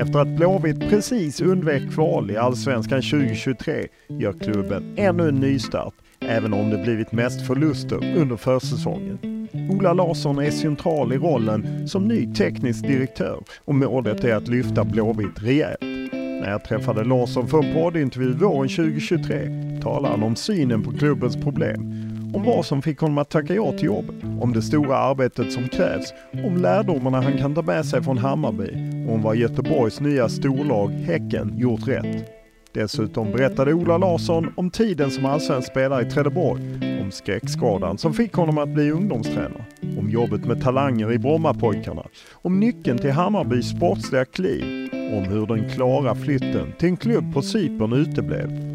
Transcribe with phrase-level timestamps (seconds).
[0.00, 6.52] Efter att Blåvitt precis undvek kval i Allsvenskan 2023 gör klubben ännu en nystart, även
[6.52, 9.48] om det blivit mest förluster under försäsongen.
[9.70, 14.84] Ola Larsson är central i rollen som ny teknisk direktör och målet är att lyfta
[14.84, 15.80] Blåvitt rejält.
[16.12, 21.36] När jag träffade Larsson för en poddintervju våren 2023 talade han om synen på klubbens
[21.36, 25.52] problem, om vad som fick honom att tacka ja till jobbet, om det stora arbetet
[25.52, 26.12] som krävs,
[26.44, 28.68] om lärdomarna han kan ta med sig från Hammarby.
[29.08, 32.26] Och om vad Göteborgs nya storlag Häcken gjort rätt.
[32.72, 36.62] Dessutom berättade Ola Larsson om tiden som allsvensk spelare i Trelleborg,
[37.02, 39.64] om skräckskadan som fick honom att bli ungdomstränare,
[39.98, 45.70] om jobbet med talanger i Brommapojkarna, om nyckeln till Hammarbys sportsliga kliv, om hur den
[45.70, 48.69] klara flytten till en klubb på Cypern uteblev,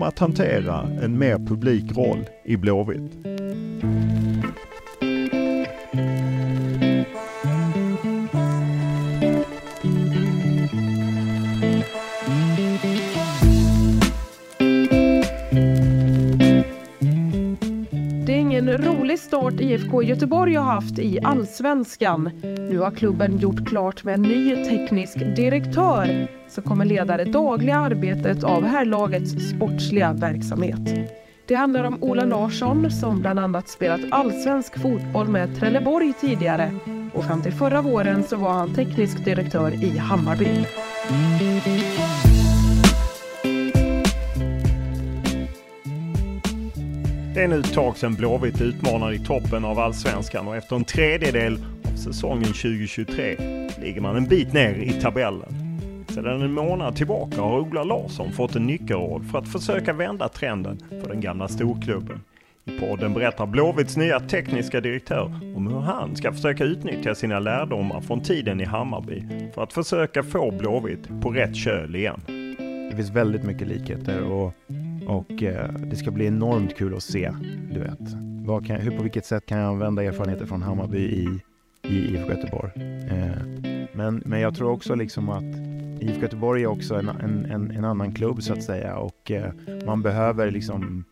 [0.00, 3.12] om att hantera en mer publik roll i Blåvitt.
[19.40, 22.30] Start IFK Göteborg har haft i allsvenskan.
[22.42, 27.76] Nu har klubben gjort klart med en ny teknisk direktör som kommer leda det dagliga
[27.76, 31.10] arbetet av herrlagets sportsliga verksamhet.
[31.46, 36.72] Det handlar om Ola Larsson som bland annat spelat allsvensk fotboll med Trelleborg tidigare
[37.14, 40.66] och fram till förra våren så var han teknisk direktör i Hammarby.
[47.34, 50.84] Det är nu ett tag sedan Blåvitt utmanade i toppen av Allsvenskan och efter en
[50.84, 51.58] tredjedel
[51.92, 53.36] av säsongen 2023
[53.82, 55.54] ligger man en bit ner i tabellen.
[56.08, 60.78] Sedan en månad tillbaka har Ola Larsson fått en nyckelroll för att försöka vända trenden
[60.90, 62.20] för den gamla storklubben.
[62.64, 68.00] I podden berättar Blåvitts nya tekniska direktör om hur han ska försöka utnyttja sina lärdomar
[68.00, 69.22] från tiden i Hammarby
[69.54, 72.20] för att försöka få Blåvitt på rätt köl igen.
[72.90, 74.54] Det finns väldigt mycket likheter och,
[75.10, 77.32] och eh, det ska bli enormt kul att se,
[77.72, 78.14] du vet.
[78.46, 81.40] Vad kan, hur, på vilket sätt kan jag använda erfarenheter från Hammarby i,
[81.82, 82.70] i IFK Göteborg?
[83.10, 83.42] Eh,
[83.92, 85.44] men, men jag tror också liksom att
[86.00, 89.52] IFK Göteborg är också en, en, en, en annan klubb så att säga och eh,
[89.86, 91.04] man behöver liksom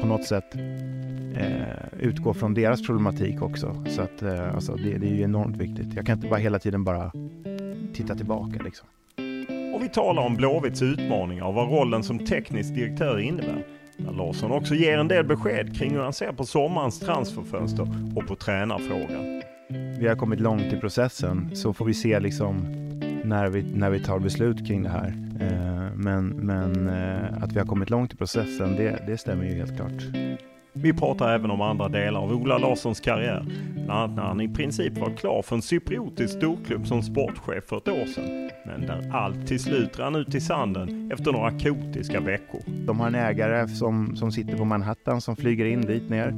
[0.00, 0.54] på något sätt
[1.34, 3.84] eh, utgå från deras problematik också.
[3.88, 5.94] Så att eh, alltså det, det är ju enormt viktigt.
[5.94, 7.12] Jag kan inte bara hela tiden bara
[7.94, 8.88] titta tillbaka liksom.
[9.82, 13.66] Vi talar om Blåvitts utmaningar och vad rollen som teknisk direktör innebär.
[13.96, 18.26] Där Larsson också ger en del besked kring hur han ser på sommarens transferfönster och
[18.26, 19.42] på tränarfrågan.
[19.98, 22.66] Vi har kommit långt i processen så får vi se liksom
[23.24, 25.08] när vi, när vi tar beslut kring det här.
[25.40, 29.54] Eh, men men eh, att vi har kommit långt i processen, det, det stämmer ju
[29.54, 30.02] helt klart.
[30.74, 33.44] Vi pratar även om andra delar av Ola Larssons karriär.
[33.74, 37.76] Bland annat när han i princip var klar för en cypriotisk storklubb som sportchef för
[37.76, 38.50] ett år sedan.
[38.66, 42.60] Men där allt till slut rann ut i sanden efter några kaotiska veckor.
[42.86, 46.34] De har en ägare som, som sitter på Manhattan som flyger in dit ner.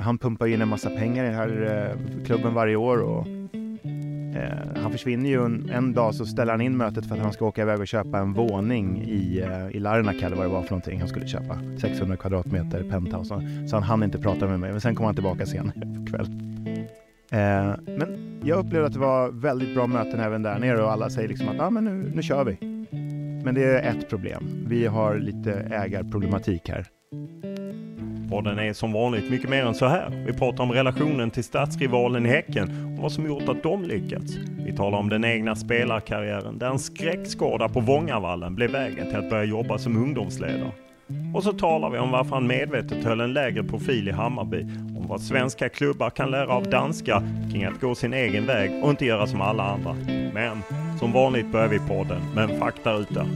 [0.00, 3.26] Han pumpar in en massa pengar i den här eh, klubben varje år och
[4.34, 7.32] Eh, han försvinner ju en, en, dag så ställer han in mötet för att han
[7.32, 10.62] ska åka iväg och köpa en våning i, eh, i Larnaca eller vad det var
[10.62, 11.58] för någonting han skulle köpa.
[11.80, 13.66] 600 kvadratmeter penthouse.
[13.68, 16.26] Så han hann inte prata med mig men sen kom han tillbaka senare på kväll.
[17.30, 21.10] Eh, men jag upplevde att det var väldigt bra möten även där nere och alla
[21.10, 22.58] säger liksom att ah, men nu, nu kör vi.
[23.44, 24.64] Men det är ett problem.
[24.66, 26.86] Vi har lite ägarproblematik här.
[28.32, 30.24] Podden är som vanligt mycket mer än så här.
[30.26, 34.32] Vi pratar om relationen till stadsrivalen i Häcken och vad som gjort att de lyckats.
[34.66, 39.30] Vi talar om den egna spelarkarriären där en skräckskada på Vångavallen blev vägen till att
[39.30, 40.72] börja jobba som ungdomsledare.
[41.34, 44.62] Och så talar vi om varför han medvetet höll en lägre profil i Hammarby,
[44.98, 48.90] om vad svenska klubbar kan lära av danska kring att gå sin egen väg och
[48.90, 49.96] inte göra som alla andra.
[50.34, 50.62] Men
[50.98, 53.26] som vanligt börjar vi podden med en faktaruta.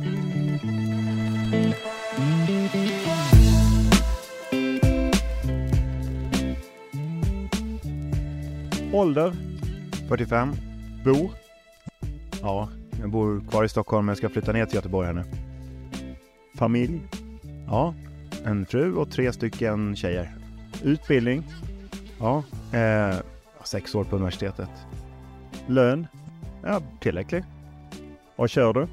[8.93, 9.33] Ålder?
[10.09, 10.53] 45.
[11.05, 11.31] Bor?
[12.43, 12.69] Ja,
[13.01, 15.25] jag bor kvar i Stockholm men jag ska flytta ner till Göteborg här nu.
[16.55, 17.01] Familj?
[17.67, 17.95] Ja,
[18.45, 20.35] en fru och tre stycken tjejer.
[20.83, 21.45] Utbildning?
[22.19, 22.43] Ja,
[22.73, 23.17] eh,
[23.65, 24.71] sex år på universitetet.
[25.67, 26.07] Lön?
[26.63, 27.45] Ja, tillräcklig.
[28.37, 28.87] Vad kör du?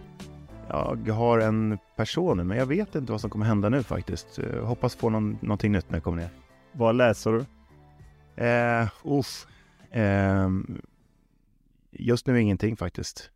[1.06, 4.40] Jag har en person nu, men jag vet inte vad som kommer hända nu faktiskt.
[4.54, 6.30] Jag hoppas få någon, någonting nytt när jag kommer ner.
[6.72, 7.46] Vad läser du?
[8.44, 9.48] Eh, uff.
[9.94, 10.50] Eh,
[11.92, 13.32] just nu ingenting faktiskt.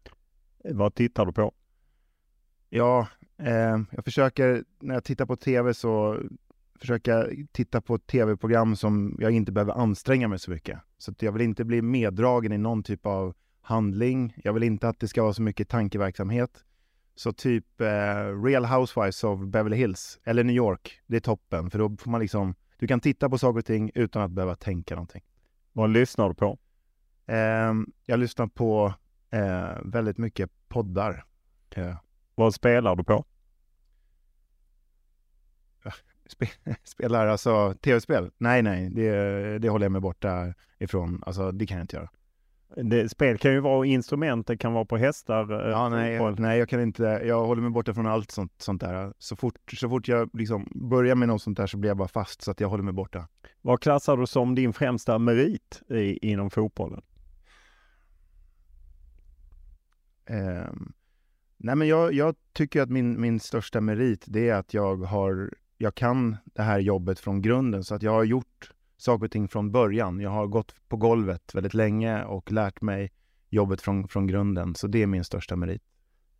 [0.64, 1.54] Vad tittar du på?
[2.70, 3.08] Ja,
[3.38, 6.22] eh, jag försöker, när jag tittar på tv så
[6.80, 10.80] försöker jag titta på tv-program som jag inte behöver anstränga mig så mycket.
[10.98, 14.34] Så jag vill inte bli meddragen i någon typ av handling.
[14.44, 16.64] Jag vill inte att det ska vara så mycket tankeverksamhet.
[17.16, 21.02] Så typ eh, Real Housewives of Beverly Hills eller New York.
[21.08, 23.92] Det är toppen, för då får man liksom, du kan titta på saker och ting
[23.96, 25.24] utan att behöva tänka någonting.
[25.78, 26.58] Vad lyssnar du på?
[27.26, 27.74] Eh,
[28.06, 28.94] jag lyssnar på
[29.30, 31.26] eh, väldigt mycket poddar.
[31.70, 31.96] Eh,
[32.36, 33.26] vad spelar du på?
[35.86, 35.94] Eh,
[36.84, 38.32] spelar alltså tv-spel?
[38.38, 41.24] Nej, nej, det, det håller jag mig borta ifrån.
[41.26, 42.10] Alltså, det kan jag inte göra.
[42.76, 45.66] Det, spel kan ju vara instrument, det kan vara på hästar.
[45.66, 47.04] Eh, ja, nej, jag, nej, jag kan inte.
[47.04, 49.14] Jag håller mig borta från allt sånt, sånt där.
[49.18, 52.08] Så fort, så fort jag liksom börjar med något sånt där så blir jag bara
[52.08, 53.28] fast så att jag håller mig borta.
[53.62, 57.02] Vad klassar du som din främsta merit i, inom fotbollen?
[60.30, 60.94] Um,
[61.58, 65.50] nej, men jag, jag, tycker att min, min största merit det är att jag har
[65.78, 69.48] jag kan det här jobbet från grunden så att jag har gjort saker och ting
[69.48, 70.20] från början.
[70.20, 73.12] Jag har gått på golvet väldigt länge och lärt mig
[73.50, 74.76] jobbet från, från grunden.
[74.76, 75.82] Så det är min största merit.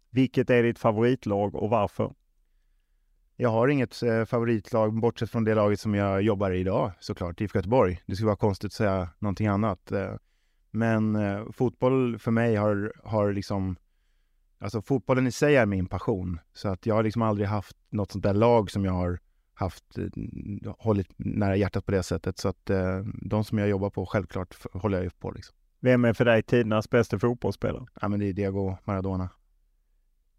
[0.10, 2.14] Vilket är ditt favoritlag och varför?
[3.36, 7.42] Jag har inget eh, favoritlag bortsett från det laget som jag jobbar i idag såklart,
[7.42, 8.02] IFK Göteborg.
[8.06, 9.92] Det skulle vara konstigt att säga någonting annat.
[9.92, 10.14] Eh,
[10.72, 13.76] men eh, fotboll för mig har, har liksom
[14.60, 16.40] Alltså fotbollen i sig är min passion.
[16.54, 19.20] Så att jag har liksom aldrig haft något sånt där lag som jag har
[19.58, 20.06] haft, eh,
[20.80, 22.38] hållit nära hjärtat på det sättet.
[22.38, 25.56] Så att eh, de som jag jobbar på, självklart håller jag ju på liksom.
[25.80, 27.86] Vem är för dig tidernas bästa fotbollsspelare?
[28.02, 29.30] Ja, men det är Diego Maradona.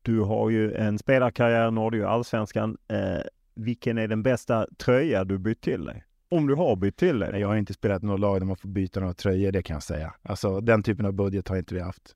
[0.02, 2.76] Du har ju en spelarkarriär, nådde ju allsvenskan.
[2.88, 3.22] Eh,
[3.54, 6.04] vilken är den bästa tröja du bytt till dig?
[6.30, 7.40] Om du har bytt till dig?
[7.40, 9.82] Jag har inte spelat något lag där man får byta några tröjor, det kan jag
[9.82, 10.14] säga.
[10.22, 12.14] Alltså den typen av budget har inte vi haft.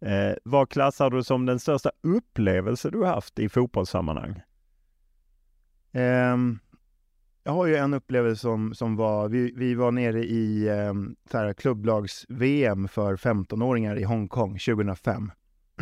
[0.00, 4.40] Eh, vad klassar du som den största upplevelse du haft i fotbollssammanhang?
[5.94, 6.58] Um,
[7.44, 11.16] jag har ju en upplevelse som, som var, vi, vi var nere i um,
[11.56, 15.30] klubblags-VM för 15-åringar i Hongkong 2005.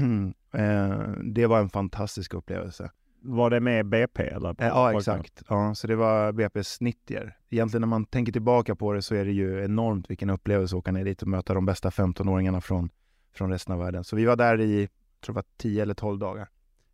[0.01, 2.91] uh, det var en fantastisk upplevelse.
[3.23, 4.49] Var det med BP eller?
[4.51, 5.43] Uh, ja, exakt.
[5.49, 7.19] Ja, så det var BP's 90
[7.51, 10.79] Egentligen när man tänker tillbaka på det så är det ju enormt vilken upplevelse att
[10.79, 12.91] åka ner dit och möta de bästa 15-åringarna från,
[13.35, 14.05] från resten av världen.
[14.05, 14.89] Så vi var där i,
[15.25, 16.49] tror var 10 eller 12 dagar.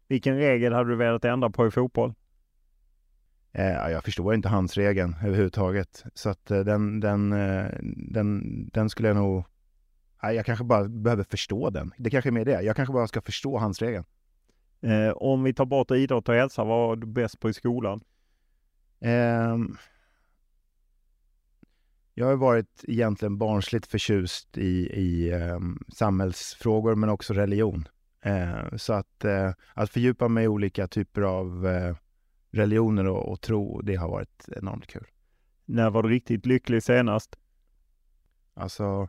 [0.09, 2.15] Vilken regel hade du velat ändra på i fotboll?
[3.53, 6.05] Eh, jag förstår inte handsregeln överhuvudtaget.
[6.15, 9.45] Så att eh, den, den, eh, den, den skulle jag nog...
[10.23, 11.93] Eh, jag kanske bara behöver förstå den.
[11.99, 12.63] Det kanske är mer det.
[12.63, 14.05] Jag kanske bara ska förstå handsregeln.
[14.81, 18.01] Eh, om vi tar bort idrott och hälsa, vad var du bäst på i skolan?
[19.01, 19.77] Ehm,
[22.15, 27.89] jag har varit egentligen barnsligt förtjust i, i um, samhällsfrågor men också religion.
[28.27, 29.25] Uh, så att,
[29.75, 31.67] att fördjupa mig i olika typer av
[32.51, 35.07] religioner och, och, tro, det har varit enormt kul.
[35.65, 37.39] När var du riktigt lycklig senast?
[38.55, 39.09] Alltså,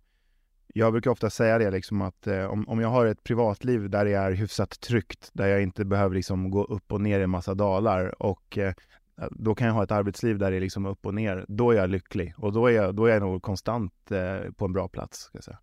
[0.67, 4.13] jag brukar ofta säga det liksom att om, om jag har ett privatliv där det
[4.13, 7.53] är hyfsat tryggt, där jag inte behöver liksom gå upp och ner i en massa
[7.53, 8.58] dalar och
[9.31, 11.46] då kan jag ha ett arbetsliv där det är liksom upp och ner.
[11.48, 14.65] Då är jag lycklig och då är jag, då är jag nog konstant eh, på
[14.65, 15.19] en bra plats.
[15.19, 15.60] Ska jag säga.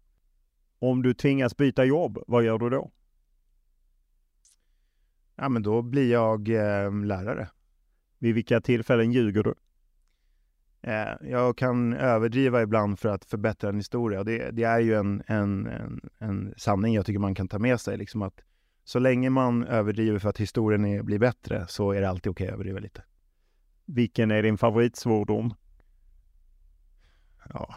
[0.78, 2.90] Om du tvingas byta jobb, vad gör du då?
[5.36, 7.48] Ja, men då blir jag eh, lärare.
[8.26, 9.54] Vid vilka tillfällen ljuger du?
[10.82, 14.24] Eh, jag kan överdriva ibland för att förbättra en historia.
[14.24, 17.80] Det, det är ju en, en, en, en, sanning jag tycker man kan ta med
[17.80, 17.96] sig.
[17.96, 18.40] Liksom att
[18.84, 22.44] så länge man överdriver för att historien är, blir bättre så är det alltid okej
[22.44, 23.02] okay att överdriva lite.
[23.84, 25.54] Vilken är din favoritsvordom?
[27.48, 27.74] Ja.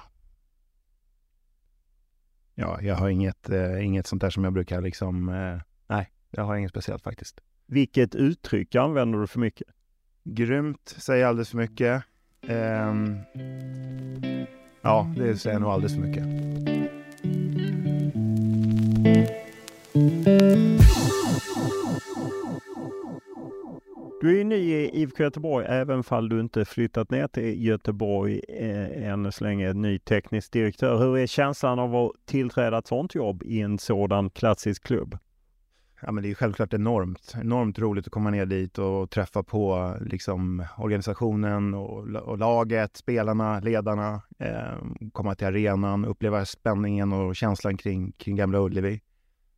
[2.55, 5.29] Ja, jag har inget, eh, inget sånt där som jag brukar liksom...
[5.29, 7.41] Eh, nej, jag har inget speciellt faktiskt.
[7.65, 9.67] Vilket uttryck använder du för mycket?
[10.23, 12.03] Grymt säger alldeles för mycket.
[12.49, 13.17] Um,
[14.81, 16.23] ja, det säger nog alldeles för mycket.
[24.21, 28.41] Du är ju ny i IFK Göteborg även fall du inte flyttat ner till Göteborg
[28.47, 30.97] eh, så länge, ny teknisk direktör.
[30.97, 35.17] Hur är känslan av att tillträda ett sådant jobb i en sådan klassisk klubb?
[36.01, 39.95] Ja, men det är självklart enormt, enormt roligt att komma ner dit och träffa på
[40.01, 44.77] liksom, organisationen och, och laget, spelarna, ledarna, eh,
[45.11, 49.01] komma till arenan, uppleva spänningen och känslan kring, kring Gamla Ullevi.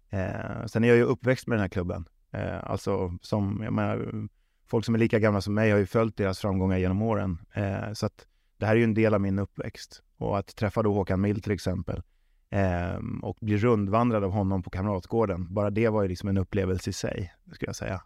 [0.09, 2.05] Eh, sen är jag ju uppväxt med den här klubben.
[2.31, 4.27] Eh, alltså som, jag menar,
[4.67, 7.37] folk som är lika gamla som mig har ju följt deras framgångar genom åren.
[7.53, 10.03] Eh, så att det här är ju en del av min uppväxt.
[10.17, 12.01] Och att träffa då Håkan Mild till exempel
[12.51, 15.53] eh, och bli rundvandrad av honom på Kamratgården.
[15.53, 18.01] Bara det var ju liksom en upplevelse i sig, skulle jag säga.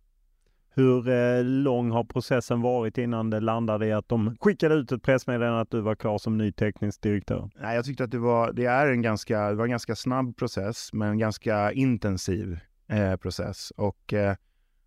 [0.78, 5.04] Hur eh, lång har processen varit innan det landade i att de skickade ut ett
[5.04, 7.50] pressmeddelande att du var klar som ny teknisk direktör?
[7.56, 10.38] Nej, jag tyckte att det var, det är en ganska, det var en ganska snabb
[10.38, 13.72] process, men en ganska intensiv eh, process.
[13.78, 14.36] Och eh,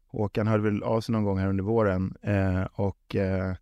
[0.06, 3.54] Håkan hörde väl av sig någon gång här under våren eh, och eh,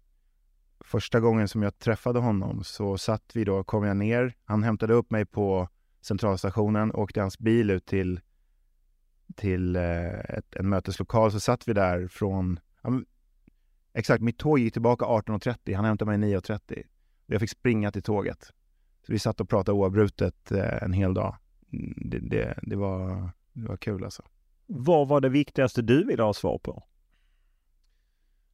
[0.80, 4.94] första gången som jag träffade honom så satt vi då, kom jag ner, han hämtade
[4.94, 5.68] upp mig på
[6.06, 8.20] centralstationen, åkte hans bil ut till,
[9.34, 13.00] till eh, ett, en möteslokal, så satt vi där från, ja,
[13.94, 16.82] exakt, mitt tåg gick tillbaka 18.30, han hämtade mig 9.30.
[17.26, 18.52] Jag fick springa till tåget.
[19.06, 21.36] Så vi satt och pratade oavbrutet eh, en hel dag.
[21.72, 24.22] Mm, det, det, det, var, det var kul alltså.
[24.66, 26.82] Vad var det viktigaste du ville ha svar på?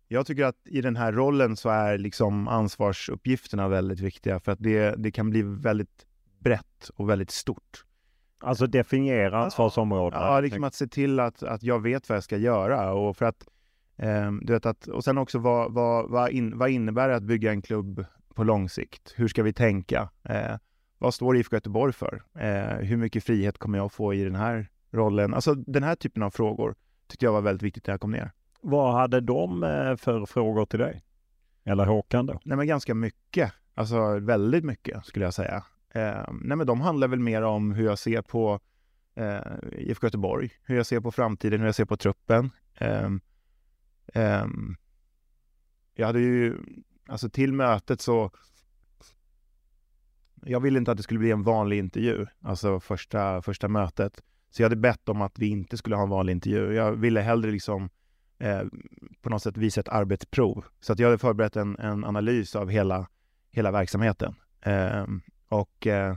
[0.09, 4.63] Jag tycker att i den här rollen så är liksom ansvarsuppgifterna väldigt viktiga för att
[4.63, 6.07] det, det kan bli väldigt
[6.43, 7.85] brett och väldigt stort.
[8.41, 10.23] Alltså definiera ansvarsområdena?
[10.23, 13.25] Ja, liksom att se till att, att jag vet vad jag ska göra och för
[13.25, 13.47] att
[13.97, 17.23] eh, du vet att, och sen också vad, vad, vad, in, vad innebär det att
[17.23, 19.15] bygga en klubb på lång sikt?
[19.17, 20.11] Hur ska vi tänka?
[20.23, 20.57] Eh,
[20.99, 22.23] vad står IFK Göteborg för?
[22.39, 25.35] Eh, hur mycket frihet kommer jag få i den här rollen?
[25.35, 26.75] Alltså den här typen av frågor
[27.07, 28.33] tyckte jag var väldigt viktigt när jag kom ner.
[28.61, 31.03] Vad hade de eh, för frågor till dig?
[31.65, 32.41] Eller Håkan då?
[32.45, 33.53] Nej men ganska mycket.
[33.75, 35.65] Alltså väldigt mycket skulle jag säga.
[35.95, 38.61] Eh, nej men de handlar väl mer om hur jag ser på
[39.15, 39.41] eh,
[39.73, 42.51] IFK Göteborg, hur jag ser på framtiden, hur jag ser på truppen.
[42.75, 43.11] Eh,
[44.15, 44.47] eh,
[45.95, 46.57] jag hade ju,
[47.09, 48.31] alltså till mötet så
[50.45, 54.23] jag ville inte att det skulle bli en vanlig intervju, alltså första, första mötet.
[54.51, 56.75] Så jag hade bett om att vi inte skulle ha en vanlig intervju.
[56.75, 57.91] Jag ville hellre liksom
[58.39, 58.63] eh,
[59.23, 60.65] på något sätt visa ett arbetsprov.
[60.81, 63.09] Så att jag hade förberett en, en analys av hela,
[63.51, 64.35] hela verksamheten.
[64.61, 65.07] Eh,
[65.53, 66.17] och eh,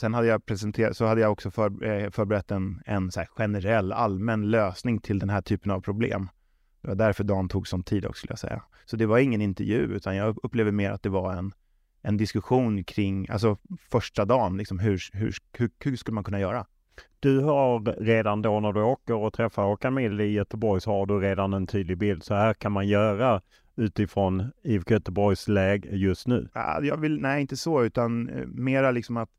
[0.00, 3.92] sen hade jag presenterat, så hade jag också för, eh, förberett en, en så generell
[3.92, 6.28] allmän lösning till den här typen av problem.
[6.82, 8.62] Det var därför dagen tog sån tid också skulle jag säga.
[8.86, 11.52] Så det var ingen intervju utan jag upplever mer att det var en,
[12.02, 13.56] en diskussion kring, alltså
[13.90, 16.66] första dagen, liksom hur, hur, hur, hur skulle man kunna göra?
[17.20, 21.06] Du har redan då när du åker och träffar Håkan Mild i Göteborg så har
[21.06, 22.22] du redan en tydlig bild.
[22.22, 23.40] Så här kan man göra
[23.78, 26.48] utifrån IFK Göteborgs läge just nu?
[26.82, 29.30] Jag vill, nej, inte så, utan eh, mera liksom att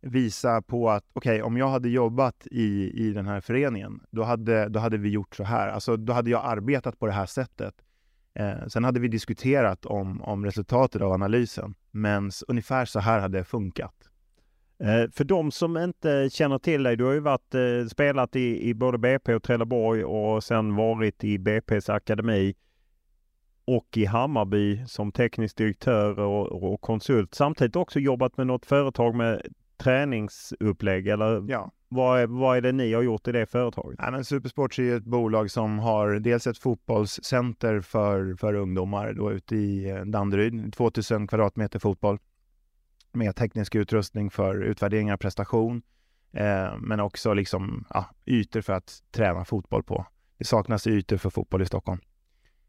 [0.00, 4.22] visa på att okej, okay, om jag hade jobbat i, i den här föreningen, då
[4.22, 5.68] hade, då hade vi gjort så här.
[5.68, 7.74] Alltså, då hade jag arbetat på det här sättet.
[8.34, 13.38] Eh, sen hade vi diskuterat om, om resultatet av analysen, men ungefär så här hade
[13.38, 13.94] det funkat.
[14.80, 18.68] Eh, för de som inte känner till dig, du har ju varit, eh, spelat i,
[18.68, 22.54] i både BP och Trelleborg och sen varit i BP's akademi
[23.68, 27.34] och i Hammarby som teknisk direktör och, och, konsult.
[27.34, 29.42] Samtidigt också jobbat med något företag med
[29.76, 31.70] träningsupplägg eller ja.
[31.88, 33.98] vad, är, vad är det ni har gjort i det företaget?
[34.02, 39.32] Ja, men Supersports är ett bolag som har dels ett fotbollscenter för, för ungdomar då
[39.32, 42.18] ute i eh, Danderyd, 2000 kvadratmeter fotboll
[43.12, 45.82] med teknisk utrustning för utvärdering av prestation,
[46.32, 50.06] eh, men också liksom, ja, ytor för att träna fotboll på.
[50.38, 52.00] Det saknas ytor för fotboll i Stockholm.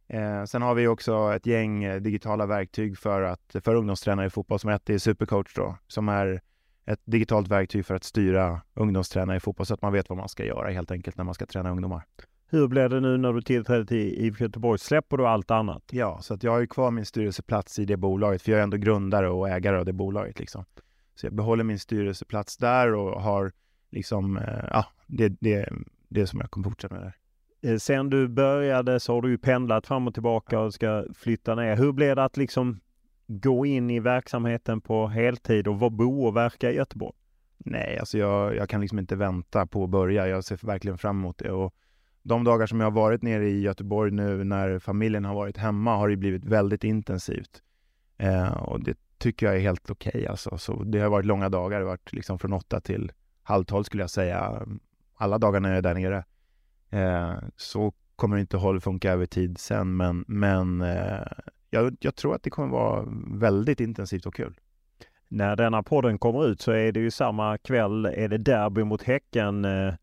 [0.09, 4.29] Eh, sen har vi också ett gäng eh, digitala verktyg för, att, för ungdomstränare i
[4.29, 6.41] fotboll som är Supercoach då, som är
[6.85, 10.29] ett digitalt verktyg för att styra ungdomstränare i fotboll så att man vet vad man
[10.29, 12.05] ska göra helt enkelt när man ska träna ungdomar.
[12.51, 14.79] Hur blir det nu när du tillträder till IFK Göteborg?
[14.79, 15.83] Släpper du allt annat?
[15.91, 18.63] Ja, så att jag har ju kvar min styrelseplats i det bolaget, för jag är
[18.63, 20.39] ändå grundare och ägare av det bolaget.
[20.39, 20.65] Liksom.
[21.15, 23.51] Så jag behåller min styrelseplats där och har
[23.91, 25.69] liksom, eh, ja, det, det,
[26.07, 27.15] det som jag kommer fortsätta med där.
[27.61, 31.55] Eh, sen du började så har du ju pendlat fram och tillbaka och ska flytta
[31.55, 31.75] ner.
[31.75, 32.79] Hur blir det att liksom
[33.27, 37.15] gå in i verksamheten på heltid och bo och verka i Göteborg?
[37.57, 40.27] Nej, alltså jag, jag kan liksom inte vänta på att börja.
[40.27, 41.51] Jag ser verkligen fram emot det.
[41.51, 41.73] Och
[42.23, 45.95] de dagar som jag har varit nere i Göteborg nu när familjen har varit hemma
[45.95, 47.63] har det blivit väldigt intensivt.
[48.17, 50.57] Eh, och det tycker jag är helt okej okay, alltså.
[50.57, 51.79] Så det har varit långa dagar.
[51.79, 53.11] Det har varit liksom från åtta till
[53.43, 54.67] halv tolv skulle jag säga.
[55.15, 56.23] Alla dagar när jag är där nere.
[56.89, 61.27] Eh, så kommer det inte att funka över tid sen, men, men eh,
[61.69, 63.05] jag, jag, tror att det kommer vara
[63.39, 64.60] väldigt intensivt och kul.
[65.27, 69.03] När denna podden kommer ut så är det ju samma kväll, är det derby mot
[69.03, 69.65] Häcken.
[69.65, 69.93] Eh,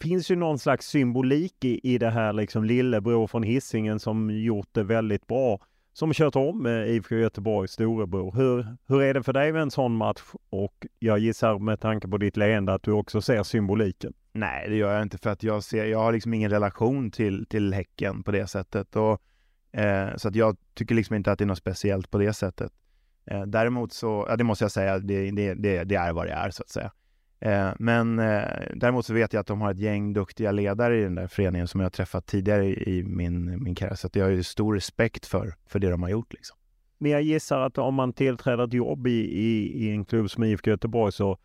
[0.00, 4.68] finns ju någon slags symbolik i, i det här liksom lillebror från hissingen som gjort
[4.72, 5.58] det väldigt bra.
[5.92, 8.32] Som kört om eh, IFK Göteborgs storebror.
[8.36, 10.22] Hur, hur är det för dig med en sån match?
[10.50, 14.12] Och jag gissar med tanke på ditt leende att du också ser symboliken.
[14.36, 17.46] Nej, det gör jag inte för att jag ser, jag har liksom ingen relation till,
[17.46, 18.96] till Häcken på det sättet.
[18.96, 19.22] Och,
[19.80, 22.72] eh, så att jag tycker liksom inte att det är något speciellt på det sättet.
[23.30, 26.32] Eh, däremot så, ja det måste jag säga, det, det, det, det är vad det
[26.32, 26.92] är så att säga.
[27.40, 28.42] Eh, men eh,
[28.74, 31.68] däremot så vet jag att de har ett gäng duktiga ledare i den där föreningen
[31.68, 33.94] som jag har träffat tidigare i, i min, min karriär.
[33.94, 36.32] Så att jag har ju stor respekt för, för det de har gjort.
[36.32, 36.56] Liksom.
[36.98, 40.44] Men jag gissar att om man tillträder ett jobb i, i, i en klubb som
[40.44, 41.38] IFK Göteborg så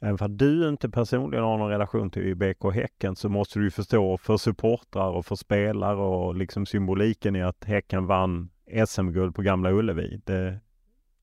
[0.00, 4.18] Även för du inte personligen har någon relation till BK Häcken så måste du förstå
[4.18, 8.50] för supportrar och för spelare och liksom symboliken i att Häcken vann
[8.86, 10.20] SM-guld på Gamla Ullevi.
[10.24, 10.60] Det,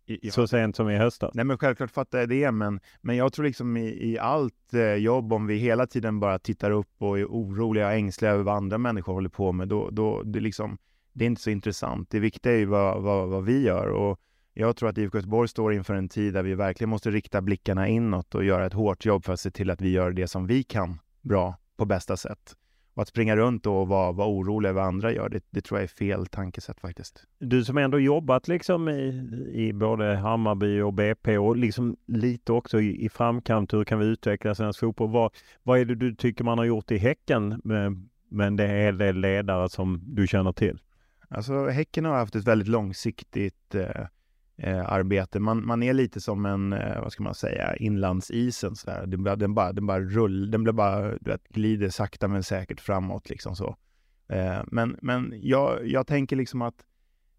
[0.05, 0.31] ja.
[0.31, 1.31] Så sent som i höstas.
[1.33, 4.93] Nej men självklart fattar jag det men, men jag tror liksom i, i allt eh,
[4.93, 8.55] jobb om vi hela tiden bara tittar upp och är oroliga och ängsliga över vad
[8.55, 10.77] andra människor håller på med då, då det liksom
[11.13, 12.09] det är inte så intressant.
[12.09, 14.19] Det viktiga är ju vad, vad, vad vi gör och
[14.57, 17.87] jag tror att IFK Göteborg står inför en tid där vi verkligen måste rikta blickarna
[17.87, 20.47] inåt och göra ett hårt jobb för att se till att vi gör det som
[20.47, 22.55] vi kan bra på bästa sätt.
[22.93, 25.79] Och att springa runt och vara, vara orolig över vad andra gör, det, det, tror
[25.79, 27.23] jag är fel tankesätt faktiskt.
[27.39, 32.81] Du som ändå jobbat liksom i, i både Hammarby och BP och liksom lite också
[32.81, 35.11] i, i framkant, hur kan vi utveckla svensk fotboll?
[35.11, 35.31] Vad,
[35.63, 39.19] vad är det du tycker man har gjort i Häcken med, med en hel del
[39.19, 40.79] ledare som du känner till?
[41.29, 44.05] Alltså Häcken har haft ett väldigt långsiktigt eh,
[44.57, 45.39] eh, arbete.
[45.39, 49.05] Man, man är lite som en, eh, vad ska man säga, inlandsisen sådär.
[49.05, 52.81] Den, den bara, den bara rull, den blir bara, du vet, glider sakta men säkert
[52.81, 53.77] framåt liksom så.
[54.27, 56.75] Eh, men men jag, jag tänker liksom att,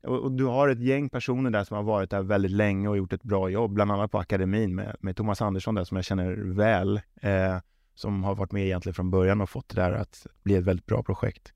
[0.03, 2.97] och, och, du har ett gäng personer där som har varit där väldigt länge och
[2.97, 6.05] gjort ett bra jobb, bland annat på akademin med, med Thomas Andersson där som jag
[6.05, 7.59] känner väl, eh,
[7.95, 10.87] som har varit med egentligen från början och fått det där att bli ett väldigt
[10.87, 11.53] bra projekt.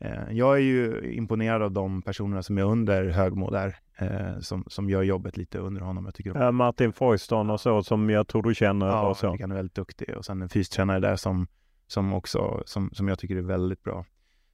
[0.00, 4.64] Eh, jag är ju imponerad av de personerna som är under Högmo där, eh, som,
[4.66, 6.04] som gör jobbet lite under honom.
[6.04, 6.56] Jag tycker de...
[6.56, 8.86] Martin Foyston och så, som jag tror du känner.
[8.86, 9.26] Ja, och så.
[9.26, 10.16] jag tycker han är väldigt duktig.
[10.16, 11.46] Och sen en fystränare där som,
[11.86, 14.04] som också, som, som jag tycker är väldigt bra.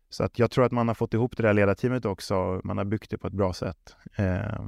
[0.09, 2.61] Så att jag tror att man har fått ihop det där ledarteamet också.
[2.65, 3.97] Man har byggt det på ett bra sätt.
[4.17, 4.63] Eh,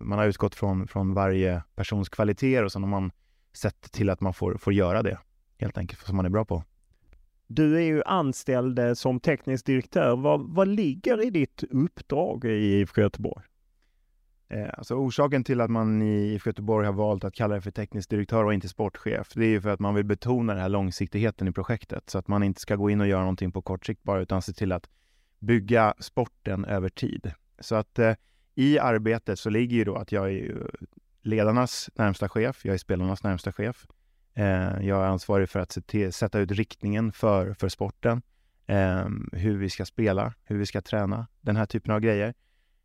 [0.00, 3.10] man har utgått från, från varje persons kvaliteter och sen har man
[3.52, 5.18] sett till att man får, får göra det
[5.58, 6.64] helt enkelt, som man är bra på.
[7.46, 10.16] Du är ju anställd eh, som teknisk direktör.
[10.16, 13.44] Vad, vad ligger i ditt uppdrag i IFK Göteborg?
[14.48, 17.70] Eh, alltså orsaken till att man i IFK Göteborg har valt att kalla det för
[17.70, 20.68] teknisk direktör och inte sportchef, det är ju för att man vill betona den här
[20.68, 22.10] långsiktigheten i projektet.
[22.10, 24.42] Så att man inte ska gå in och göra någonting på kort sikt bara, utan
[24.42, 24.88] se till att
[25.38, 27.32] bygga sporten över tid.
[27.58, 28.14] Så att eh,
[28.54, 30.70] i arbetet så ligger ju då att jag är
[31.22, 33.86] ledarnas närmsta chef, jag är spelarnas närmsta chef.
[34.34, 38.22] Eh, jag är ansvarig för att till, sätta ut riktningen för, för sporten,
[38.66, 42.34] eh, hur vi ska spela, hur vi ska träna, den här typen av grejer.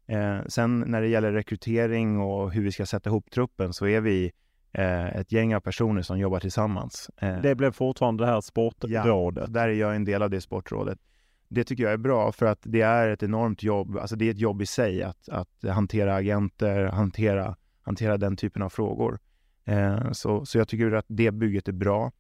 [0.08, 4.02] Eh, sen när det gäller rekrytering och hur vi ska sätta ihop truppen så är
[4.02, 4.32] vi
[4.72, 7.10] ett gäng av personer som jobbar tillsammans.
[7.42, 9.44] Det blev fortfarande det här sportrådet?
[9.44, 11.00] Ja, där är jag en del av det sportrådet.
[11.48, 14.32] Det tycker jag är bra för att det är ett enormt jobb, alltså det är
[14.32, 19.20] ett jobb i sig att, att hantera agenter, hantera, hantera den typen av frågor.
[19.70, 22.12] Eh, så, så jag tycker att det bygget är bra.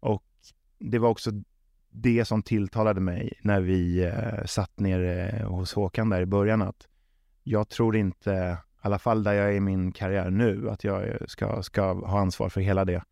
[0.00, 0.24] Och
[0.78, 1.30] det var också
[1.90, 6.62] det som tilltalade mig när vi eh, satt ner hos Håkan där i början.
[6.62, 6.88] Att
[7.42, 11.30] jag tror inte, i alla fall där jag är i min karriär nu, att jag
[11.30, 13.02] ska, ska ha ansvar för hela det.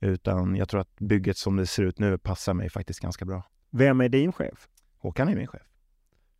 [0.00, 3.42] Utan jag tror att bygget som det ser ut nu passar mig faktiskt ganska bra.
[3.70, 4.68] Vem är din chef?
[4.98, 5.62] Håkan är min chef.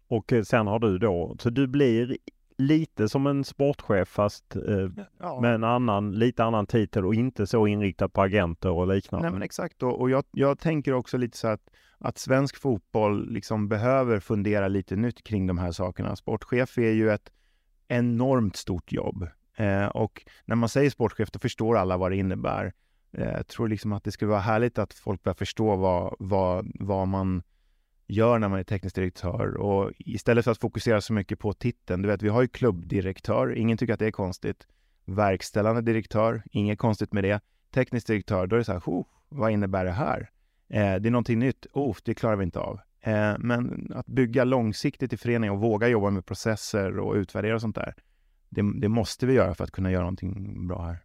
[0.09, 2.17] Och eh, sen har du då, så du blir
[2.61, 5.41] lite som en sportchef fast eh, Ja.
[5.41, 9.27] med en annan, lite annan titel och inte så inriktad på agenter och liknande.
[9.27, 13.33] Nej men exakt och, och jag, jag tänker också lite så att, att svensk fotboll
[13.33, 16.17] liksom behöver fundera lite nytt kring de här sakerna.
[16.17, 17.33] Sportchef är ju ett
[17.89, 22.73] enormt stort jobb eh, och när man säger sportchef då förstår alla vad det innebär.
[23.13, 26.71] Eh, jag tror liksom att det skulle vara härligt att folk börjar förstå vad, vad,
[26.81, 27.43] vad man
[28.11, 32.03] gör när man är teknisk direktör och istället för att fokusera så mycket på titeln.
[32.03, 34.67] Du vet, vi har ju klubbdirektör, ingen tycker att det är konstigt.
[35.05, 37.41] Verkställande direktör, inget konstigt med det.
[37.75, 40.31] Teknisk direktör, då är det så här, oh, vad innebär det här?
[40.69, 42.81] Eh, det är någonting nytt, oh, det klarar vi inte av.
[43.01, 47.61] Eh, men att bygga långsiktigt i föreningen och våga jobba med processer och utvärdera och
[47.61, 47.95] sånt där,
[48.49, 50.99] det, det måste vi göra för att kunna göra någonting bra här.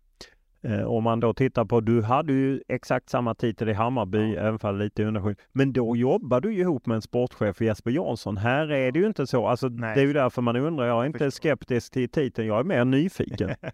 [0.65, 4.41] Eh, om man då tittar på, du hade ju exakt samma titel i Hammarby, Ja.
[4.41, 5.39] även fall lite undanskymt.
[5.51, 8.37] Men då jobbar du ju ihop med en sportchef Jesper Jansson.
[8.37, 9.47] Här är det ju inte så.
[9.47, 9.95] Alltså, Nej.
[9.95, 10.85] det är ju därför man undrar.
[10.85, 11.29] Jag är inte Förstår.
[11.31, 13.49] skeptisk till titeln, jag är mer nyfiken.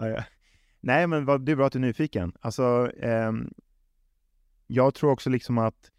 [0.00, 0.24] Ja, ja.
[0.80, 2.32] Nej, men vad, det är bra att du är nyfiken.
[2.40, 3.50] Alltså, ehm,
[4.66, 5.90] jag tror också liksom att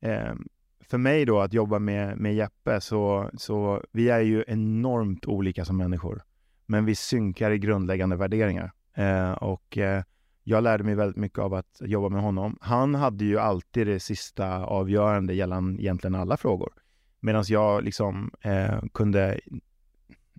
[0.00, 0.48] ehm,
[0.80, 5.64] för mig då att jobba med, med Jeppe så, så vi är ju enormt olika
[5.64, 6.22] som människor.
[6.66, 8.72] Men vi synkar i grundläggande värderingar.
[8.94, 10.02] Eh, och eh,
[10.42, 12.58] jag lärde mig väldigt mycket av att jobba med honom.
[12.60, 16.72] Han hade ju alltid det sista avgörande gällande egentligen alla frågor.
[17.20, 19.40] Medan jag liksom eh, kunde,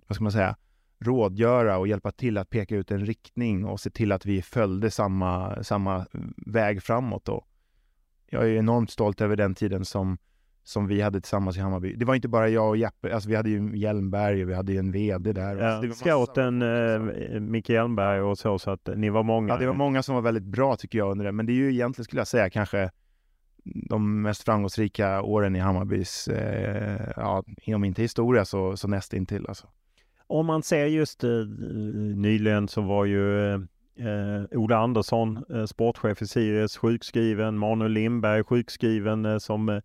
[0.06, 0.56] vad ska man säga,
[0.98, 4.90] rådgöra och hjälpa till att peka ut en riktning och se till att vi följde
[4.90, 7.28] samma, samma väg framåt.
[7.28, 7.48] Och
[8.26, 10.18] jag är enormt stolt över den tiden som,
[10.68, 11.94] som vi hade tillsammans i Hammarby.
[11.96, 14.72] Det var inte bara jag och Jeppe, alltså vi hade ju Hjelmberg och vi hade
[14.72, 15.56] ju en VD där.
[15.56, 19.22] Ja, Alltså, det var massa- Scouten eh, Micke Hjelmberg och så, så att ni var
[19.22, 19.52] många.
[19.54, 21.54] Ja, det var många som var väldigt bra tycker jag under det, men det är
[21.54, 22.90] ju egentligen skulle jag säga kanske
[23.64, 29.66] de mest framgångsrika åren i Hammarbys, eh, ja, om inte historia så, så nästintill alltså.
[30.26, 31.30] Om man ser just eh,
[32.16, 33.60] nyligen så var ju eh,
[34.06, 37.58] eh, Ola Andersson, eh, sportchef i Sirius, sjukskriven.
[37.58, 39.80] Manuel Lindberg sjukskriven eh, som eh,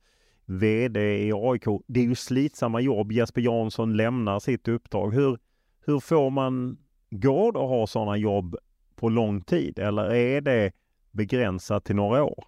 [0.51, 1.63] VD i AIK.
[1.87, 3.11] Det är ju slitsamma jobb.
[3.11, 5.13] Jesper Jansson lämnar sitt uppdrag.
[5.13, 5.37] Hur,
[5.85, 6.77] hur får man,
[7.09, 8.55] går det att ha sådana jobb
[8.95, 10.71] på lång tid eller är det
[11.11, 12.43] begränsat till några år?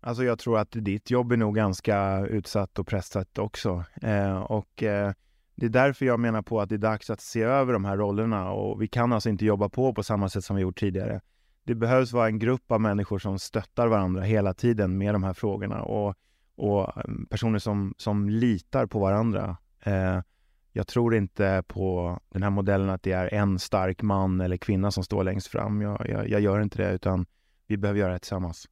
[0.00, 3.84] Alltså jag tror att ditt jobb är nog ganska utsatt och pressat också.
[4.02, 5.12] Eh, och eh,
[5.54, 7.96] det är därför jag menar på att det är dags att se över de här
[7.96, 11.20] rollerna och vi kan alltså inte jobba på på samma sätt som vi gjort tidigare.
[11.64, 15.32] Det behövs vara en grupp av människor som stöttar varandra hela tiden med de här
[15.32, 16.14] frågorna och,
[16.60, 19.56] och eh, personer som, som litar på varandra.
[19.84, 20.20] Eh,
[20.72, 24.90] jag tror inte på den här modellen att det är en stark man eller kvinna
[24.90, 25.82] som står längst fram.
[25.82, 27.26] Jag, jag, jag gör inte det utan
[27.66, 28.68] vi behöver göra det tillsammans.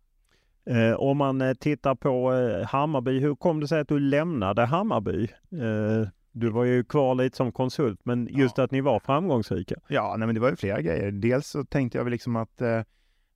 [0.67, 4.65] Eh, om man eh, tittar på eh, Hammarby, hur kom det sig att du lämnade
[4.65, 5.23] Hammarby?
[5.53, 8.65] Eh, du var ju kvar lite som konsult, men just Ja.
[8.65, 9.75] att ni var framgångsrika.
[9.89, 11.11] Ja, nej, men det var ju flera grejer.
[11.11, 12.81] Dels så tänkte jag väl liksom att eh,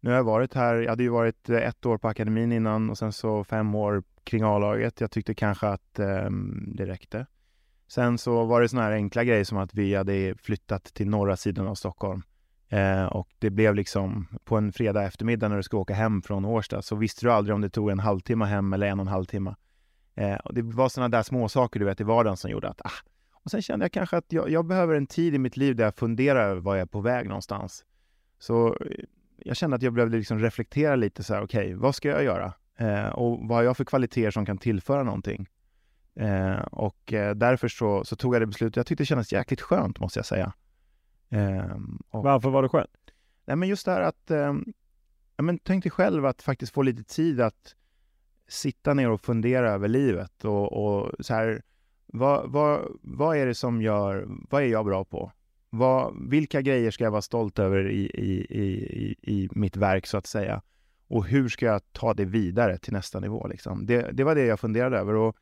[0.00, 2.98] nu har jag varit här, jag hade ju varit ett år på akademin innan och
[2.98, 5.00] sen så fem år kring A-laget.
[5.00, 6.30] Jag tyckte kanske att eh,
[6.66, 7.26] det räckte.
[7.88, 11.36] Sen så var det såna här enkla grejer som att vi hade flyttat till norra
[11.36, 12.22] sidan av Stockholm.
[12.68, 16.44] Eh, och det blev liksom på en fredag eftermiddag när du ska åka hem från
[16.44, 19.12] Årsta så visste du aldrig om det tog en halvtimme hem eller en och en
[19.12, 19.54] halv timme.
[20.14, 22.80] Eh, och det var sådana där små saker du vet i vardagen som gjorde att
[22.84, 23.10] ah.
[23.32, 25.84] Och sen kände jag kanske att jag, jag behöver en tid i mitt liv där
[25.84, 27.84] jag funderar över var jag är på väg någonstans.
[28.38, 29.04] Så eh,
[29.36, 32.52] jag kände att jag behövde liksom reflektera lite så här, okej, vad ska jag göra?
[32.76, 35.48] Eh, och vad har jag för kvaliteter som kan tillföra någonting?
[36.14, 38.76] Eh, och eh, därför så, så tog jag det beslutet.
[38.76, 40.52] Jag tyckte det kändes jäkligt skönt måste jag säga.
[41.28, 41.76] Eh,
[42.10, 42.90] och, Varför var det skönt?
[43.44, 44.54] Nej, men just det här att, eh,
[45.36, 47.76] ja, men tänk dig själv att faktiskt få lite tid att
[48.48, 51.62] sitta ner och fundera över livet och, och så här,
[52.06, 55.32] vad, vad, vad är det som gör, vad är jag bra på?
[55.70, 60.06] Vad, vilka grejer ska jag vara stolt över i, i, i, i, i mitt verk
[60.06, 60.62] så att säga?
[61.12, 63.46] Och hur ska jag ta det vidare till nästa nivå?
[63.46, 63.86] Liksom?
[63.86, 65.36] Det, det var det jag funderade över och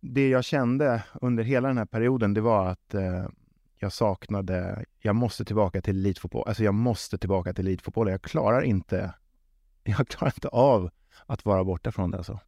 [0.00, 3.26] det jag kände under hela den här perioden, det var att eh,
[3.78, 6.48] jag saknade, jag måste tillbaka till elitfotboll.
[6.48, 8.10] Alltså jag måste tillbaka till elitfotboll.
[8.10, 9.14] Jag klarar inte,
[9.84, 10.90] jag klarar inte av
[11.26, 12.16] att vara borta från det.
[12.16, 12.40] Alltså.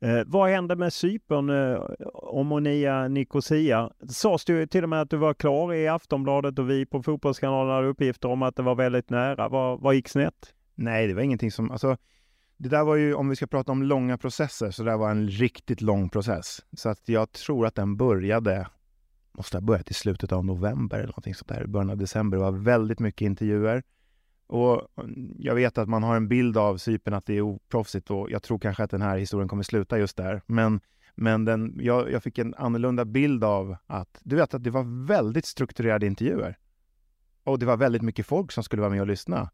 [0.00, 1.80] Eh, vad hände med Cypern, eh,
[2.14, 3.90] Omonia Nicosia?
[4.08, 7.74] Sades det till och med att du var klar i Aftonbladet och vi på Fotbollskanalen
[7.74, 9.48] hade uppgifter om att det var väldigt nära.
[9.48, 10.54] Vad, vad gick snett?
[10.74, 11.96] Nej, det var ingenting som, alltså
[12.62, 15.10] det där var ju, om vi ska prata om långa processer, så det där var
[15.10, 16.60] en riktigt lång process.
[16.76, 18.66] Så att jag tror att den började,
[19.32, 22.36] måste ha börjat i slutet av november eller någonting sånt där, början av december.
[22.36, 23.82] Det var väldigt mycket intervjuer.
[24.46, 24.88] Och
[25.38, 28.42] jag vet att man har en bild av Cypern att det är oproffsigt och jag
[28.42, 30.42] tror kanske att den här historien kommer sluta just där.
[30.46, 30.80] Men,
[31.14, 35.06] Men den, jag, jag fick en annorlunda bild av att, du vet att det var
[35.06, 36.58] väldigt strukturerade intervjuer.
[37.44, 39.50] Och det var väldigt mycket folk som skulle vara med och lyssna.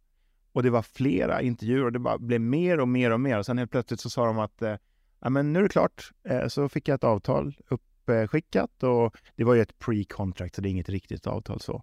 [0.59, 3.38] Och det var flera intervjuer och det bara blev mer och mer och mer.
[3.38, 4.77] Och sen helt plötsligt så sa de att eh,
[5.21, 6.12] ja, men nu är det klart.
[6.25, 10.68] Eh, så fick jag ett avtal uppskickat och det var ju ett pre-contract så det
[10.68, 11.83] är inget riktigt avtal så.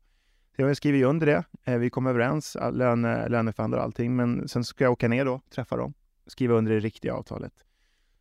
[0.55, 1.43] Jag har skrivit under det.
[1.63, 4.15] Eh, vi kom överens, löne, löneförhandlar och allting.
[4.15, 5.93] Men sen ska jag åka ner då, träffa dem,
[6.27, 7.53] skriva under det riktiga avtalet.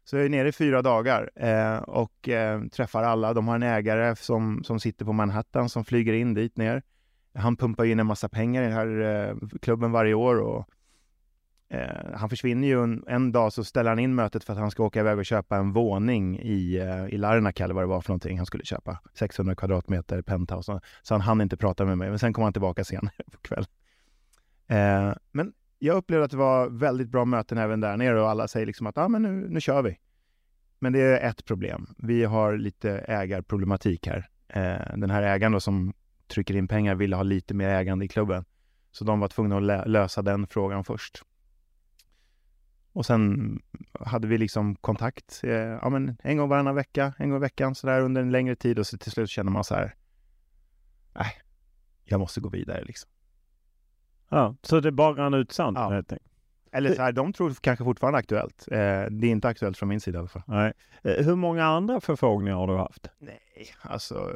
[0.05, 3.35] Så jag är nere i fyra dagar eh, och eh, träffar alla.
[3.35, 6.83] De har en ägare som, som sitter på Manhattan som flyger in dit ner.
[7.35, 10.69] Han pumpar in en massa pengar i den här eh, klubben varje år och
[11.69, 14.71] eh, han försvinner ju en, en, dag så ställer han in mötet för att han
[14.71, 18.01] ska åka iväg och köpa en våning i, eh, i Larnaca eller vad det var
[18.01, 19.01] för någonting han skulle köpa.
[19.15, 20.81] 600 kvadratmeter penthouse.
[21.03, 23.67] Så han hann inte prata med mig, men sen kom han tillbaka senare på kvällen.
[24.67, 28.49] Eh, men jag upplevde att det var väldigt bra möten även där nere och alla
[28.49, 29.99] säger liksom att ah, men nu, nu kör vi.
[30.79, 31.87] Men det är ett problem.
[31.99, 34.29] Vi har lite ägarproblematik här.
[34.49, 35.93] Eh, den här ägaren då som
[36.35, 38.45] trycker in pengar ville ha lite mer ägande i klubben.
[38.91, 41.23] Så de var tvungna att lösa den frågan först.
[42.93, 43.59] Och sen
[44.01, 47.75] hade vi liksom kontakt eh, ja, men en gång varannan vecka, en gång i veckan
[47.75, 49.95] sådär under en längre tid och så till slut känner man så här,
[51.15, 51.33] nej,
[52.05, 53.11] jag måste gå vidare liksom.
[54.29, 55.91] Ja, så det bara rann ut sand ja.
[55.91, 56.34] helt enkelt.
[56.75, 58.69] Eller så här, de tror kanske fortfarande aktuellt.
[58.71, 58.77] Eh,
[59.11, 60.43] det är inte aktuellt från min sida i alla fall.
[60.47, 60.73] Nej.
[61.03, 63.11] Eh, hur många andra förfrågningar har du haft?
[63.19, 63.41] Nej,
[63.81, 64.33] alltså...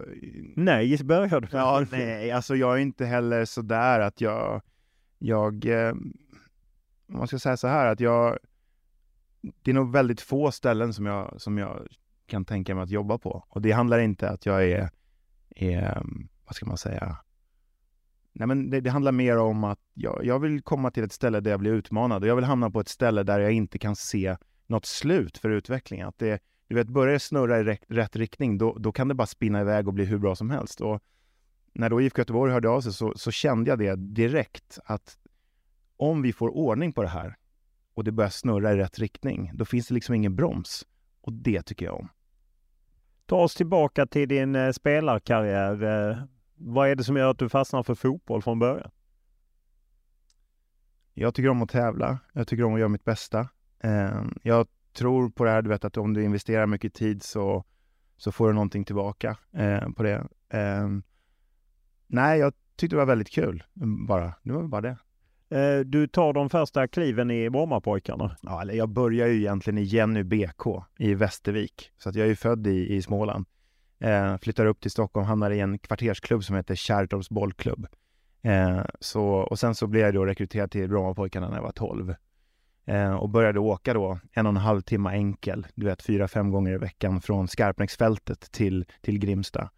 [0.57, 1.49] Nej, börjar du?
[1.53, 4.63] Ja, nej, alltså jag är inte heller så där att jag...
[5.19, 5.65] Jag...
[5.65, 5.95] Eh,
[7.07, 8.39] man ska säga så här att jag...
[9.63, 11.87] Det är nog väldigt få ställen som jag, som jag
[12.27, 13.45] kan tänka mig att jobba på.
[13.49, 14.91] Och det handlar inte att jag är,
[15.57, 16.03] är
[16.47, 17.17] vad ska man säga,
[18.39, 21.41] Nej, men det, det, handlar mer om att jag, jag vill komma till ett ställe
[21.41, 23.97] där jag blir utmanad och jag vill hamna på ett ställe där jag inte kan
[23.97, 26.09] se något slut för utvecklingen.
[26.09, 29.15] Att det, du vet, börjar det snurra i rätt, rätt riktning, då, då kan det
[29.15, 30.81] bara spinna iväg och bli hur bra som helst.
[30.81, 31.03] Och
[31.73, 35.19] när då IFK Göteborg hörde av sig så, så kände jag det direkt att
[35.97, 37.37] om vi får ordning på det här
[37.95, 40.87] och det börjar snurra i rätt riktning, då finns det liksom ingen broms.
[41.21, 42.09] Och det tycker jag om.
[43.27, 45.83] Ta oss tillbaka till din eh, spelarkarriär.
[46.11, 46.19] Eh,
[46.59, 48.91] vad är det som gör att du fastnar för fotboll från början?
[51.15, 52.19] Jag tycker om att tävla.
[52.33, 53.49] Jag tycker om att göra mitt bästa.
[53.81, 57.65] Ehm, jag tror på det här, du vet att om du investerar mycket tid så,
[58.17, 60.27] så får du någonting tillbaka eh, på det.
[60.51, 61.03] Ehm,
[62.07, 63.65] nej, jag tyckte det var väldigt kul
[64.09, 64.35] bara.
[64.43, 64.97] Det var bara det.
[65.51, 68.37] Eh, du tar de första kliven i Brommapojkarna?
[68.43, 71.91] Ja, jag börjar ju egentligen i Jenny BK i Västervik.
[71.99, 73.47] Så att jag är född i, i Småland.
[74.01, 77.87] Eh, flyttar upp till Stockholm, hamnar i en kvartersklubb som heter Kärrtorps bollklubb.
[78.43, 82.15] Eh, så, och sen så blev jag då rekryterad till Brommapojkarna när jag var 12.
[82.87, 86.51] Eh, och började åka då en och en halv timme enkel, du vet fyra, fem
[86.51, 89.71] gånger i veckan från Skarpnäcksfältet till, till Grimsta.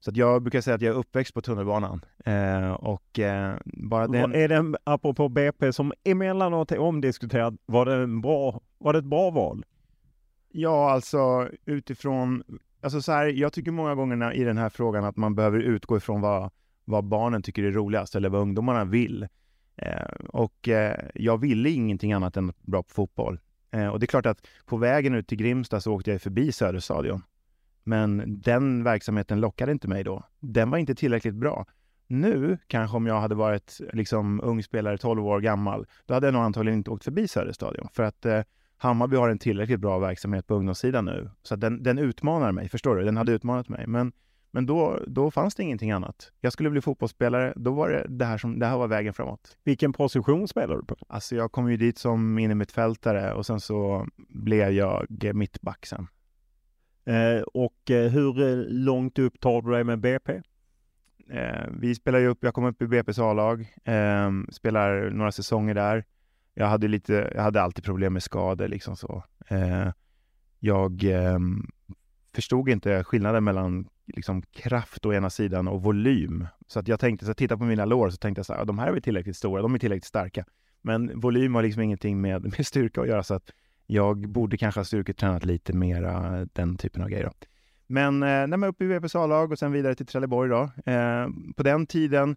[0.00, 2.04] Så att jag brukar säga att jag är uppväxt på tunnelbanan.
[2.24, 4.34] Eh, och eh, bara den...
[4.34, 9.04] Är det, apropå BP som emellanåt är omdiskuterad, var det, en bra, var det ett
[9.04, 9.64] bra val?
[10.48, 12.42] Ja, alltså utifrån
[12.84, 15.96] Alltså så här, jag tycker många gånger i den här frågan att man behöver utgå
[15.96, 16.50] ifrån vad,
[16.84, 19.28] vad barnen tycker är roligast eller vad ungdomarna vill.
[19.76, 23.40] Eh, och eh, jag ville ingenting annat än att bra på fotboll.
[23.70, 26.52] Eh, och det är klart att på vägen ut till Grimsta så åkte jag förbi
[26.52, 27.22] Söderstadion.
[27.84, 30.22] Men den verksamheten lockade inte mig då.
[30.40, 31.66] Den var inte tillräckligt bra.
[32.06, 36.34] Nu, kanske om jag hade varit liksom ung spelare, 12 år gammal, då hade jag
[36.34, 37.88] nog antagligen inte åkt förbi Söderstadion.
[37.92, 38.40] För att eh,
[38.76, 41.30] Hammarby har en tillräckligt bra verksamhet på ungdomssidan nu.
[41.42, 43.04] Så den, den utmanar mig, förstår du?
[43.04, 43.86] Den hade utmanat mig.
[43.86, 44.12] Men,
[44.50, 46.32] men då, då fanns det ingenting annat.
[46.40, 49.56] Jag skulle bli fotbollsspelare, då var det det här som, det här var vägen framåt.
[49.64, 50.96] Vilken position spelar du på?
[51.08, 56.06] Alltså jag kom ju dit som innermittfältare och sen så blev jag mittback sen.
[57.06, 60.42] Eh, och eh, hur långt upp tar du dig med BP?
[61.30, 65.74] Eh, vi spelar ju upp, jag kom upp i BP's A-lag, eh, spelar några säsonger
[65.74, 66.04] där
[66.54, 69.24] jag hade lite, jag hade alltid problem med skador liksom så.
[69.48, 69.88] Eh,
[70.58, 71.38] jag eh,
[72.34, 76.46] förstod inte skillnaden mellan liksom kraft å ena sidan och volym.
[76.66, 78.64] Så att jag tänkte, så jag tittade på mina lår så tänkte jag så här,
[78.64, 80.44] de här är väl tillräckligt stora, de är tillräckligt starka.
[80.82, 83.50] Men volym har liksom ingenting med, med styrka att göra så att
[83.86, 87.24] jag borde kanske ha styrketränat lite mera den typen av grejer.
[87.24, 87.32] Då.
[87.86, 90.92] Men eh, när man är uppe i VPS A-lag och sen vidare till Trelleborg då.
[90.92, 92.36] Eh, på den tiden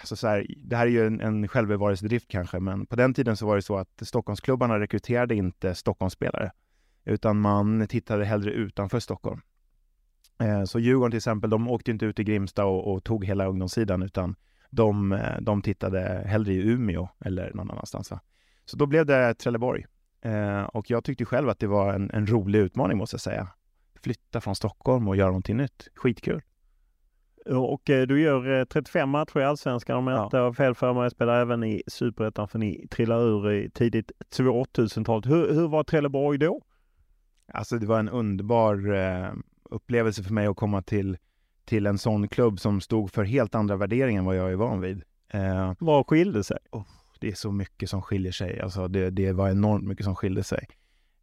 [0.00, 3.36] alltså så här, det här är ju en, en självbevarelsedrift kanske, men på den tiden
[3.36, 6.52] så var det så att Stockholmsklubbarna rekryterade inte Stockholmsspelare,
[7.04, 9.40] utan man tittade hellre utanför Stockholm.
[10.40, 13.46] Eh, så Djurgården till exempel, de åkte inte ut till Grimsta och, och tog hela
[13.46, 14.36] ungdomssidan, utan
[14.70, 18.10] de, eh, de tittade hellre i Umeå eller någon annanstans.
[18.10, 18.20] Va?
[18.64, 19.86] Så då blev det Trelleborg.
[20.20, 23.48] Eh, och jag tyckte själv att det var en, en rolig utmaning måste jag säga.
[24.02, 25.88] flytta från Stockholm och göra någonting nytt.
[25.94, 26.42] Skitkul.
[27.50, 30.92] Och eh, du gör 35 eh, matcher i Allsvenskan om jag inte har fel för
[30.92, 31.10] mig.
[31.10, 35.26] Spelar även i Superettan för ni trillar ur i tidigt 2000-talet.
[35.26, 36.60] Hur, hur var Trelleborg då?
[37.52, 39.32] Alltså det var en underbar eh,
[39.70, 41.16] upplevelse för mig att komma till,
[41.64, 44.80] till en sån klubb som stod för helt andra värderingar än vad jag är van
[44.80, 45.02] vid.
[45.28, 46.58] Eh, vad skilde sig?
[46.70, 46.86] Oh,
[47.20, 48.60] det är så mycket som skiljer sig.
[48.60, 50.68] Alltså det, det var enormt mycket som skilde sig.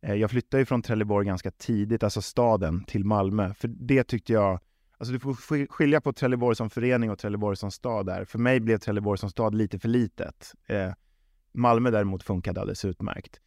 [0.02, 3.54] Eh, jag flyttade ju från Trelleborg ganska tidigt, alltså staden, till Malmö.
[3.54, 4.60] För det tyckte jag
[5.02, 8.26] Alltså du får skilja på Trelleborg som förening och Trelleborg som stad där.
[8.26, 10.54] För mig blev Trelleborg som stad lite för litet.
[10.68, 10.92] Eh,
[11.52, 13.40] Malmö däremot funkade alldeles utmärkt.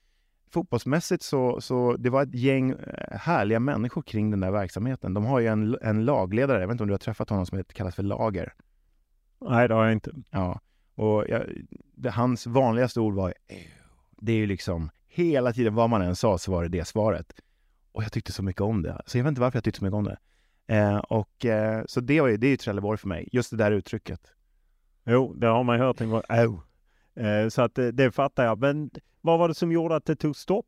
[0.50, 5.14] Fotbollsmässigt så, så det var ett gäng eh, härliga människor kring den där verksamheten.
[5.14, 7.64] De har ju en, en lagledare, jag vet inte om du har träffat honom, som
[7.64, 8.54] kallas för Lager.
[9.40, 10.12] Nej, det har jag inte.
[10.30, 10.60] Ja,
[10.94, 11.46] och jag,
[11.94, 13.34] det, hans vanligaste ord var
[14.10, 17.32] det är ju liksom hela tiden vad man än sa så var det det svaret.
[17.92, 19.02] Och jag tyckte så mycket om det.
[19.06, 20.18] Så jag vet inte varför jag tyckte så mycket om det.
[20.66, 23.56] Eh, och, eh, så det, var ju, det är ju Trelleborg för mig, just det
[23.56, 24.20] där uttrycket.
[25.04, 26.22] Jo, det har man hört en gång.
[26.28, 26.60] Oh.
[27.24, 28.60] Eh, så att det, det fattar jag.
[28.60, 30.66] Men vad var det som gjorde att det tog stopp?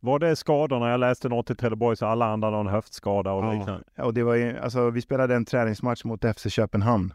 [0.00, 0.90] Var det skadorna?
[0.90, 3.52] Jag läste något i Trelleborg så alla andra någon höftskada och ja.
[3.52, 3.84] liknande.
[3.94, 7.12] Ja, och det var ju, alltså vi spelade en träningsmatch mot FC Köpenhamn.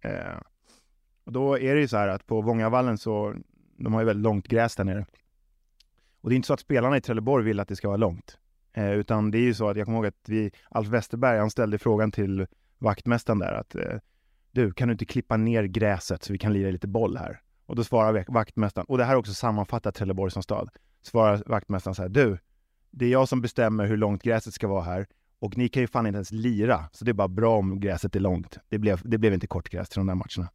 [0.00, 0.38] Eh,
[1.24, 3.34] och då är det ju så här att på Vångavallen så,
[3.76, 5.06] de har ju väldigt långt gräs där nere.
[6.20, 8.38] Och det är inte så att spelarna i Trelleborg vill att det ska vara långt.
[8.76, 11.50] Eh, utan det är ju så att jag kommer ihåg att vi, Alf Westerberg, han
[11.50, 12.46] ställde frågan till
[12.78, 13.98] vaktmästaren där att eh,
[14.50, 17.40] du, kan du inte klippa ner gräset så vi kan lira lite boll här?
[17.66, 20.70] Och då svarar vaktmästaren, och det här är också sammanfattat Trelleborg som stad,
[21.02, 22.38] svarar vaktmästaren så här, du,
[22.90, 25.06] det är jag som bestämmer hur långt gräset ska vara här
[25.38, 28.16] och ni kan ju fan inte ens lira, så det är bara bra om gräset
[28.16, 28.58] är långt.
[28.68, 30.52] Det blev, det blev inte kortgräs till de där matcherna.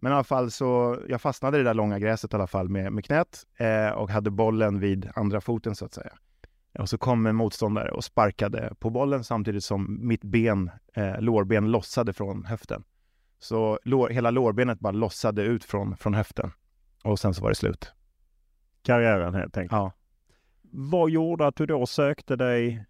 [0.00, 2.68] Men i alla fall så, jag fastnade i det där långa gräset i alla fall
[2.68, 6.12] med, med knät eh, och hade bollen vid andra foten så att säga.
[6.78, 11.70] Och så kom en motståndare och sparkade på bollen samtidigt som mitt ben, eh, lårben
[11.70, 12.84] lossade från höften.
[13.38, 16.50] Så lår, hela lårbenet bara lossade ut från, från höften.
[17.04, 17.92] Och sen så var det slut.
[18.82, 19.72] Karriären helt enkelt.
[19.72, 19.92] Ja.
[20.70, 22.84] Vad gjorde att du då sökte dig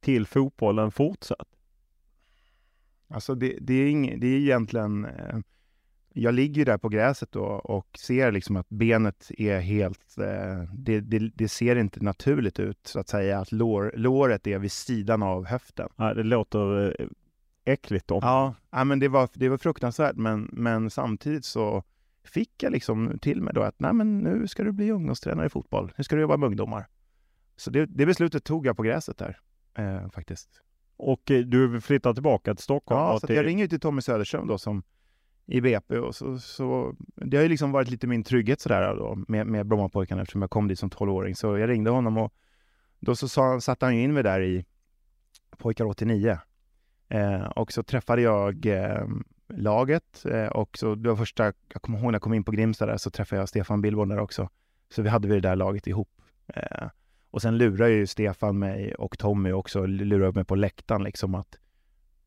[0.00, 1.48] till fotbollen fortsatt?
[3.08, 5.38] Alltså det, det är, ing, det är egentligen eh,
[6.18, 10.18] jag ligger där på gräset då och ser liksom att benet är helt...
[10.18, 14.58] Eh, det, det, det, ser inte naturligt ut, så att säga, att lår, låret är
[14.58, 15.88] vid sidan av höften.
[15.96, 17.06] Ja, det låter eh,
[17.64, 18.18] äckligt då.
[18.22, 21.82] Ja, ja men det var, det var fruktansvärt, men, men samtidigt så
[22.24, 25.50] fick jag liksom till mig då att Nej, men nu ska du bli ungdomstränare i
[25.50, 25.92] fotboll.
[25.98, 26.86] Nu ska du jobba med ungdomar.
[27.56, 29.38] Så det, det beslutet tog jag på gräset där,
[29.78, 30.62] eh, faktiskt.
[30.96, 33.00] Och eh, du flyttar tillbaka till Stockholm?
[33.00, 33.36] Ja, så till...
[33.36, 34.82] jag ringer till Tommy Söderström då som
[35.46, 35.98] i BP.
[35.98, 39.66] Och så, så, det har ju liksom varit lite min trygghet sådär då, med, med
[39.66, 41.34] Brommapojkarna eftersom jag kom dit som 12-åring.
[41.34, 42.34] Så jag ringde honom och
[43.00, 44.64] då så sa, satte han ju in mig där i
[45.58, 46.38] Pojkar 89.
[47.08, 49.06] Eh, och så träffade jag eh,
[49.48, 52.52] laget eh, och så det var första, jag kommer ihåg när jag kom in på
[52.52, 54.48] Grimsta där så träffade jag Stefan Billborn där också.
[54.88, 56.10] Så vi hade vi det där laget ihop.
[56.46, 56.88] Eh,
[57.30, 61.58] och sen lurade ju Stefan mig och Tommy också, lurade mig på läktaren liksom att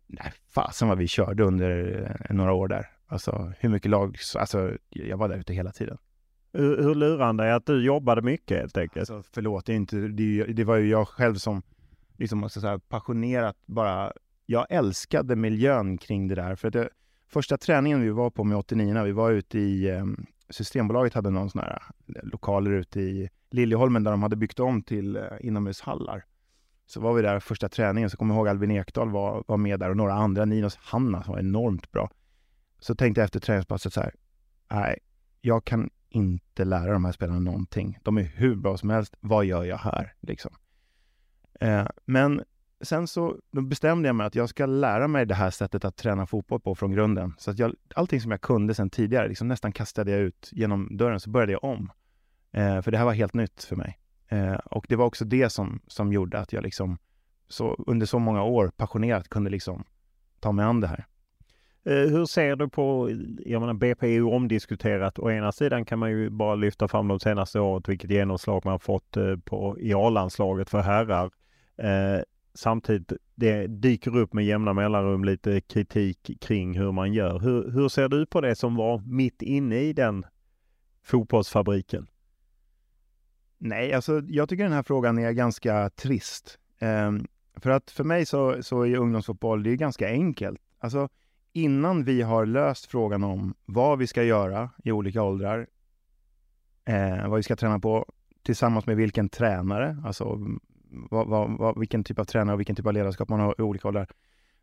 [0.07, 2.98] nej, fasen vad vi körde under eh, några år där.
[3.11, 5.97] Alltså hur mycket lag, alltså jag var där ute hela tiden.
[6.53, 9.09] Hur, hur lurande är att du jobbade mycket helt enkelt?
[9.09, 11.61] Alltså, förlåt, det, är inte, det, det var ju jag själv som
[12.17, 14.13] liksom, måste säga, passionerat bara,
[14.45, 16.55] jag älskade miljön kring det där.
[16.55, 16.89] För det,
[17.27, 21.49] första träningen vi var på med 89 vi var ute i um, Systembolaget hade någon
[21.49, 21.81] sån här
[22.15, 26.25] eh, lokaler ute i Liljeholmen där de hade byggt om till uh, inomhushallar.
[26.85, 29.79] Så var vi där första träningen, så kommer jag ihåg Albin Ekdal var, var med
[29.79, 32.09] där och några andra, Ninos Hanna som var enormt bra
[32.79, 34.13] så tänkte jag efter träningspasset så här,
[34.71, 34.99] nej,
[35.41, 37.99] jag kan inte lära de här spelarna någonting.
[38.03, 39.15] De är hur bra som helst.
[39.19, 40.13] Vad gör jag här?
[40.19, 40.51] Liksom.
[41.59, 42.43] Eh, men
[42.81, 45.95] sen så då bestämde jag mig att jag ska lära mig det här sättet att
[45.95, 47.33] träna fotboll på från grunden.
[47.37, 50.97] Så att jag, allting som jag kunde sen tidigare, liksom nästan kastade jag ut genom
[50.97, 51.91] dörren, så började jag om.
[52.51, 53.99] Eh, för det här var helt nytt för mig.
[54.27, 56.97] Eh, och det var också det som, som gjorde att jag liksom
[57.47, 59.83] så, under så många år passionerat kunde liksom
[60.39, 61.05] ta mig an det här.
[61.83, 63.09] Eh, hur ser du på,
[63.45, 65.19] jag menar BP är ju omdiskuterat.
[65.19, 68.79] Å ena sidan kan man ju bara lyfta fram de senaste året vilket genomslag man
[68.79, 71.31] fått eh, på, i A-landslaget för herrar.
[71.77, 72.21] Eh,
[72.53, 77.39] samtidigt, det dyker upp med jämna mellanrum lite kritik kring hur man gör.
[77.39, 80.25] Hur, hur ser du på det som var mitt inne i den
[81.03, 82.07] fotbollsfabriken?
[83.57, 86.59] Nej, alltså jag tycker den här frågan är ganska trist.
[86.79, 87.11] Eh,
[87.55, 90.61] för att för mig så, så är ungdomsfotboll, det är ganska enkelt.
[90.79, 91.09] Alltså
[91.63, 95.67] innan vi har löst frågan om vad vi ska göra i olika åldrar,
[96.85, 98.05] eh, vad vi ska träna på,
[98.43, 100.39] tillsammans med vilken tränare, alltså
[100.91, 103.61] vad, vad, vad, vilken typ av tränare och vilken typ av ledarskap man har i
[103.61, 104.07] olika åldrar.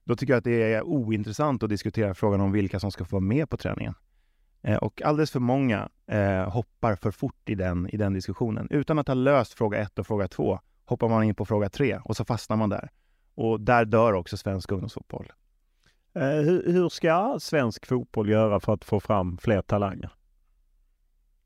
[0.04, 3.16] Då tycker jag att det är ointressant att diskutera frågan om vilka som ska få
[3.16, 3.94] vara med på träningen.
[4.62, 8.68] Eh, och alldeles för många eh, hoppar för fort i den, i den diskussionen.
[8.70, 11.98] Utan att ha löst fråga ett och fråga två hoppar man in på fråga tre
[12.04, 12.90] och så fastnar man där.
[13.34, 15.32] Och där dör också svensk ungdomsfotboll.
[16.16, 20.10] Eh, hur, hur, ska svensk fotboll göra för att få fram fler talanger?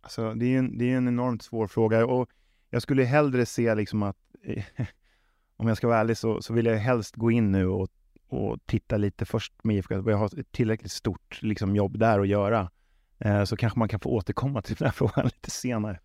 [0.01, 2.31] Alltså, det, är en, det är en enormt svår fråga och
[2.71, 4.17] jag skulle hellre se liksom att,
[5.57, 7.89] om jag ska vara ärlig, så, så vill jag helst gå in nu och,
[8.29, 12.29] och titta lite först med IFK Jag har ett tillräckligt stort liksom, jobb där att
[12.29, 12.71] göra.
[13.19, 16.01] Eh, så kanske man kan få återkomma till den här frågan lite senare.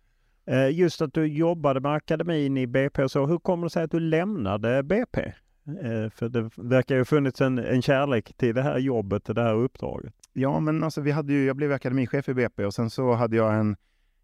[0.46, 3.26] Eh, just att du jobbade med akademin i BP och så.
[3.26, 5.32] Hur kommer det sig att du lämnade BP?
[5.66, 9.34] Eh, för det verkar ju ha funnits en, en kärlek till det här jobbet, till
[9.34, 10.14] det här uppdraget.
[10.32, 13.36] Ja, men alltså vi hade ju, jag blev akademichef i BP och sen så hade
[13.36, 13.76] jag en,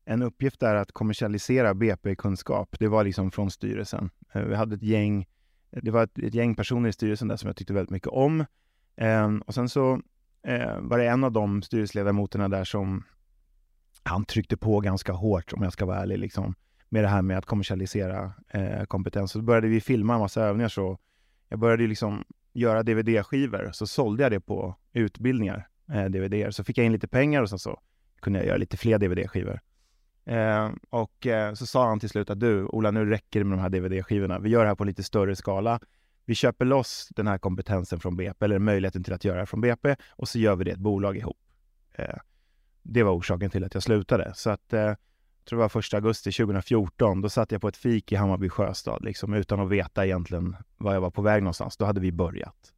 [0.05, 2.77] en uppgift där att kommersialisera BP-kunskap.
[2.79, 4.11] Det var liksom från styrelsen.
[4.33, 5.27] Eh, vi hade ett gäng,
[5.71, 8.45] det var ett, ett gäng personer i styrelsen där som jag tyckte väldigt mycket om.
[8.97, 10.01] Ehm, och sen så
[10.47, 13.05] eh, var det en av de styrelseledamoterna där som
[14.03, 16.55] han tryckte på ganska hårt, om jag ska vara ärlig, liksom,
[16.89, 19.33] med det här med att kommersialisera eh, kompetens.
[19.33, 20.69] Så började vi filma en massa övningar.
[20.69, 20.99] Så
[21.53, 26.55] jag började liksom göra DVD-skivor, så sålde jag det på utbildningar, eh, DVD.
[26.55, 27.81] Så fick jag in lite pengar och sen så
[28.21, 29.61] kunde jag göra lite fler DVD-skivor.
[30.25, 33.59] Eh, och eh, så sa han till slut att du, Ola, nu räcker det med
[33.59, 34.39] de här DVD-skivorna.
[34.39, 35.81] Vi gör det här på lite större skala
[36.25, 39.61] vi köper loss den här kompetensen från BP, eller möjligheten till att göra det från
[39.61, 41.39] BP, och så gör vi det ett bolag ihop.
[41.93, 42.17] Eh,
[42.83, 44.33] det var orsaken till att jag slutade.
[44.35, 44.95] Så att, eh,
[45.45, 49.05] tror det var första augusti 2014, då satt jag på ett fik i Hammarby sjöstad,
[49.05, 51.77] liksom, utan att veta egentligen var jag var på väg någonstans.
[51.77, 52.73] Då hade vi börjat.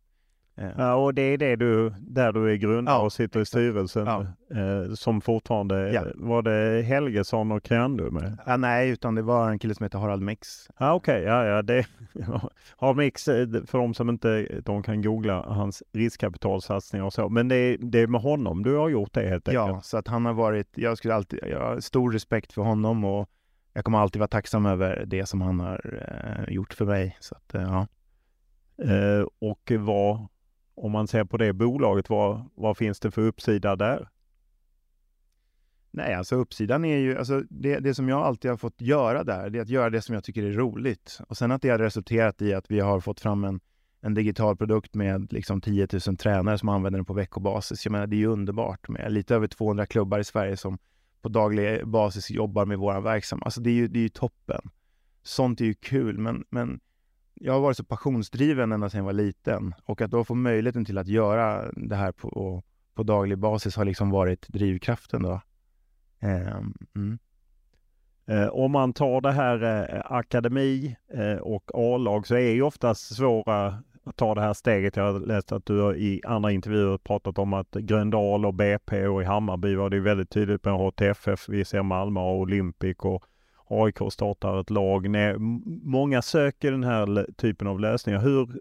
[0.57, 3.47] Ja, och det är det du, där du är grundare ja, och sitter exakt.
[3.47, 4.27] i styrelsen ja.
[4.61, 6.05] eh, som fortfarande, ja.
[6.15, 8.39] var det Helgesson och Krändu med?
[8.47, 10.69] Ja, nej, utan det var en kille som heter Harald Mix.
[10.79, 11.33] Ja, Okej, okay.
[11.33, 11.87] ja, ja, det,
[12.77, 17.49] Harald Mix, eh, för de som inte de kan googla hans riskkapitalsatsningar och så, men
[17.49, 19.69] det är, det är med honom du har gjort det helt enkelt?
[19.69, 23.05] Ja, så att han har varit, jag skulle alltid, jag har stor respekt för honom
[23.05, 23.31] och
[23.73, 26.03] jag kommer alltid vara tacksam över det som han har
[26.47, 27.17] eh, gjort för mig.
[27.21, 27.87] Så att, eh, ja.
[28.79, 30.27] Eh, och vad
[30.75, 34.09] om man ser på det bolaget, vad, vad finns det för uppsida där?
[35.91, 39.51] Nej, alltså uppsidan är ju, alltså det, det som jag alltid har fått göra där,
[39.51, 41.19] det är att göra det som jag tycker är roligt.
[41.29, 43.61] Och sen att det har resulterat i att vi har fått fram en,
[44.01, 47.85] en digital produkt med liksom 10 000 tränare som använder den på veckobasis.
[47.87, 50.79] Jag menar, det är ju underbart med lite över 200 klubbar i Sverige som
[51.23, 53.45] på daglig basis jobbar med våran verksamhet.
[53.45, 54.71] Alltså det är ju, det är ju toppen.
[55.23, 56.81] Sånt är ju kul, men, men
[57.35, 60.85] jag har varit så passionsdriven ända sedan jag var liten och att då få möjligheten
[60.85, 62.63] till att göra det här på,
[62.95, 65.41] på daglig basis har liksom varit drivkraften då.
[66.21, 67.19] Ehm, mm.
[68.27, 73.17] Eh, om man tar det här eh, akademi eh, och A-lag så är ju oftast
[73.17, 74.97] svåra att ta det här steget.
[74.97, 79.23] Jag har läst att du i andra intervjuer pratat om att Gröndal och BP och
[79.23, 81.49] i Hammarby var det väldigt tydligt med HTFF.
[81.49, 83.25] Vi ser Malmö och Olympic och
[83.67, 85.11] AIK startar ett lag.
[85.11, 85.35] Nej,
[85.83, 88.21] många söker den här typen av lösningar.
[88.21, 88.61] Hur,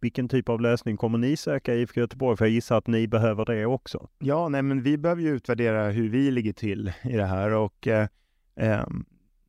[0.00, 2.36] vilken typ av lösning kommer ni söka i IFK Göteborg?
[2.36, 4.08] För jag gissar att ni behöver det också.
[4.18, 7.86] Ja, nej, men vi behöver ju utvärdera hur vi ligger till i det här och
[7.86, 8.08] eh,
[8.56, 8.86] eh,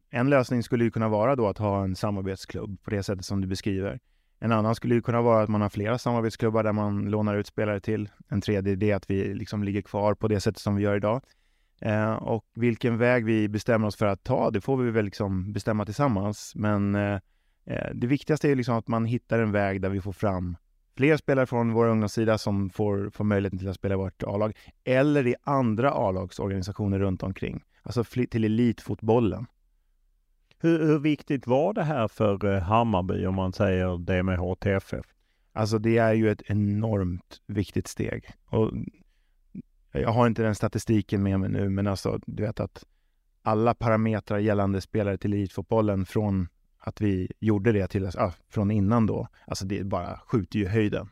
[0.09, 3.41] en lösning skulle ju kunna vara då att ha en samarbetsklubb på det sättet som
[3.41, 3.99] du beskriver.
[4.39, 7.47] En annan skulle ju kunna vara att man har flera samarbetsklubbar där man lånar ut
[7.47, 8.09] spelare till.
[8.27, 11.21] En tredje är att vi liksom ligger kvar på det sättet som vi gör idag.
[11.81, 15.53] Eh, och vilken väg vi bestämmer oss för att ta, det får vi väl liksom
[15.53, 16.53] bestämma tillsammans.
[16.55, 17.19] Men eh,
[17.65, 20.57] eh, det viktigaste är liksom att man hittar en väg där vi får fram
[20.97, 24.57] fler spelare från vår ungdomssida som får, får möjligheten till att spela i vårt A-lag.
[24.83, 27.63] Eller i andra A-lagsorganisationer runt omkring.
[27.83, 29.45] Alltså till elitfotbollen.
[30.59, 35.05] Hur, hur, viktigt var det här för eh, Hammarby om man säger det med HTFF?
[35.53, 38.31] Alltså det är ju ett enormt viktigt steg.
[38.45, 38.71] Och
[40.01, 42.83] jag har inte den statistiken med mig nu, men alltså du vet att
[43.41, 49.05] alla parametrar gällande spelare till elitfotbollen från att vi gjorde det till, äh, från innan
[49.05, 51.09] då, alltså det bara skjuter ju höjden.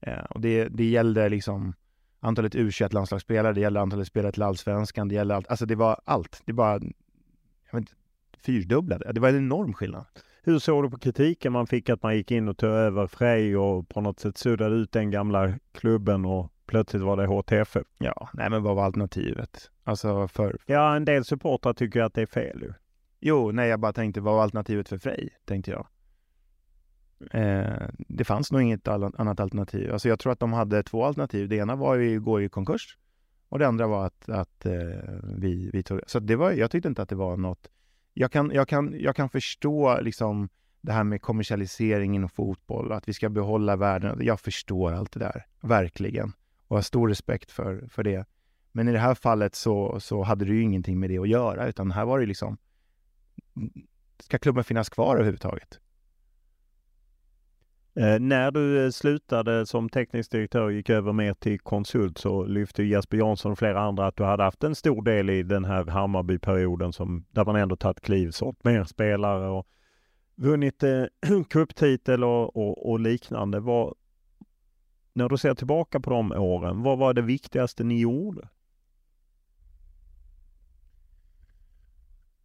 [0.00, 1.74] Eh, och det, det gällde liksom
[2.20, 6.42] antalet U21-landslagsspelare, det gällde antalet spelare till allsvenskan, det gällde allt, alltså det var allt.
[6.44, 6.80] Det bara,
[7.70, 7.88] jag vet
[8.38, 9.12] fyrdubblade.
[9.12, 10.06] Det var en enorm skillnad.
[10.42, 13.56] Hur såg du på kritiken man fick att man gick in och tog över Frej
[13.56, 17.76] och på något sätt suddade ut den gamla klubben och plötsligt var det HTF.
[17.98, 19.70] Ja, nej men vad var alternativet?
[19.84, 20.58] Alltså för...
[20.66, 22.72] Ja, en del supportrar tycker att det är fel ju.
[23.20, 25.28] Jo, nej jag bara tänkte, vad var alternativet för Frej?
[25.44, 25.86] Tänkte jag.
[27.30, 29.92] Eh, det fanns nog inget annat alternativ.
[29.92, 31.48] Alltså jag tror att de hade två alternativ.
[31.48, 32.98] Det ena var ju att gå i konkurs
[33.48, 34.72] och det andra var att, att eh,
[35.22, 36.00] vi, vi tog...
[36.06, 37.68] Så det var, jag tyckte inte att det var något...
[38.14, 40.48] Jag kan, jag kan, jag kan förstå liksom
[40.80, 44.18] det här med kommersialisering inom fotboll, att vi ska behålla världen.
[44.22, 46.32] Jag förstår allt det där, verkligen.
[46.68, 48.26] Och har stor respekt för, för det.
[48.72, 51.68] Men i det här fallet så, så hade det ju ingenting med det att göra,
[51.68, 52.58] utan här var det liksom,
[54.18, 55.80] ska klubben finnas kvar överhuvudtaget?
[57.96, 62.44] Eh, när du eh, slutade som teknisk direktör och gick över mer till konsult så
[62.44, 65.64] lyfte Jesper Jansson och flera andra att du hade haft en stor del i den
[65.64, 69.66] här Hammarby-perioden som, där man ändå tagit kliv, sålt mer spelare och
[70.34, 71.04] vunnit eh,
[71.50, 73.60] cuptitel och, och, och, liknande.
[73.60, 73.94] Vad,
[75.16, 78.48] när du ser tillbaka på de åren, vad var det viktigaste ni gjorde?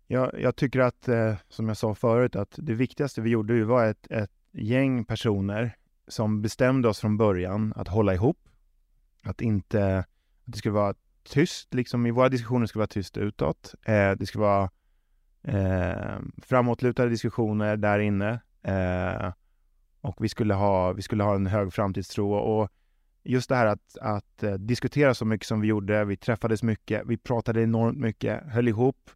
[0.08, 3.86] Jag, jag tycker att, eh, som jag sa förut, att det viktigaste vi gjorde var
[3.86, 5.76] ett, ett gäng personer
[6.08, 8.40] som bestämde oss från början att hålla ihop.
[9.24, 10.08] Att inte, att
[10.46, 13.76] det skulle vara tyst, liksom i våra diskussioner skulle vara tyst utåt.
[13.86, 14.70] Eh, det skulle vara
[15.44, 18.40] eh, framåtlutade diskussioner där inne.
[18.62, 19.32] Eh,
[20.02, 22.34] och vi skulle, ha, vi skulle ha en hög framtidstro.
[22.34, 22.70] Och
[23.24, 26.06] just det här att, att eh, diskutera så mycket som vi gjorde.
[26.06, 29.10] Vi träffades mycket, vi pratade enormt mycket, höll ihop,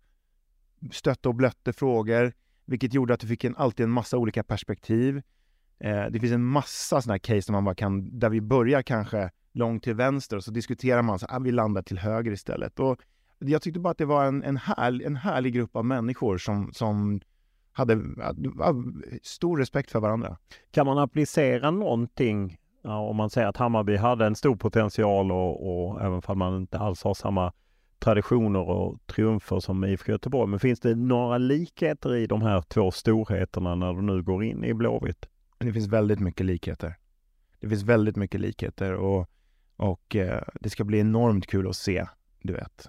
[0.92, 2.34] stötte och blötte frågor
[2.66, 5.22] vilket gjorde att du fick en, alltid en massa olika perspektiv.
[5.80, 8.82] Eh, det finns en massa sådana här case där man bara kan, där vi börjar
[8.82, 12.32] kanske långt till vänster och så diskuterar man så att ah, vi landar till höger
[12.32, 12.80] istället.
[12.80, 13.02] Och
[13.40, 16.74] jag tyckte bara att det var en, en, härl, en härlig grupp av människor som,
[16.74, 17.22] som
[17.76, 18.02] hade
[19.24, 20.38] stor respekt för varandra.
[20.72, 26.02] Kan man applicera någonting om man säger att Hammarby hade en stor potential och, och
[26.02, 27.54] även om man inte alls har samma
[28.00, 30.50] traditioner och triumfer som IFK Göteborg.
[30.50, 34.64] Men finns det några likheter i de här två storheterna när du nu går in
[34.64, 35.26] i Blåvitt?
[35.58, 36.96] Det finns väldigt mycket likheter.
[37.60, 39.30] Det finns väldigt mycket likheter och,
[39.76, 42.06] och eh, det ska bli enormt kul att se,
[42.42, 42.88] du vet.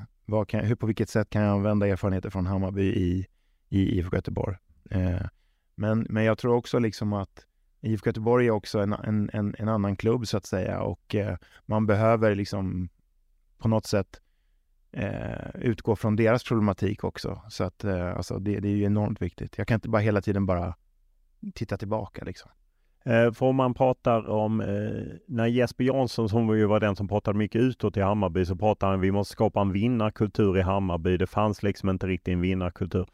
[0.48, 3.26] Kan, hur, på vilket sätt kan jag använda erfarenheter från Hammarby i,
[3.68, 4.56] i IFK Göteborg?
[4.90, 5.26] Eh,
[5.74, 7.46] men, men jag tror också liksom att
[7.80, 11.36] IFK Göteborg är också en, en, en, en annan klubb så att säga och eh,
[11.66, 12.88] man behöver liksom
[13.58, 14.20] på något sätt
[14.92, 17.42] eh, utgå från deras problematik också.
[17.48, 19.58] Så att eh, alltså det, det, är ju enormt viktigt.
[19.58, 20.74] Jag kan inte bara hela tiden bara
[21.54, 22.50] titta tillbaka liksom.
[23.04, 27.08] Eh, för om man pratar om, eh, när Jesper Jansson som ju var den som
[27.08, 31.16] pratade mycket utåt i Hammarby så pratade han vi måste skapa en vinnarkultur i Hammarby.
[31.16, 33.06] Det fanns liksom inte riktigt en vinnarkultur.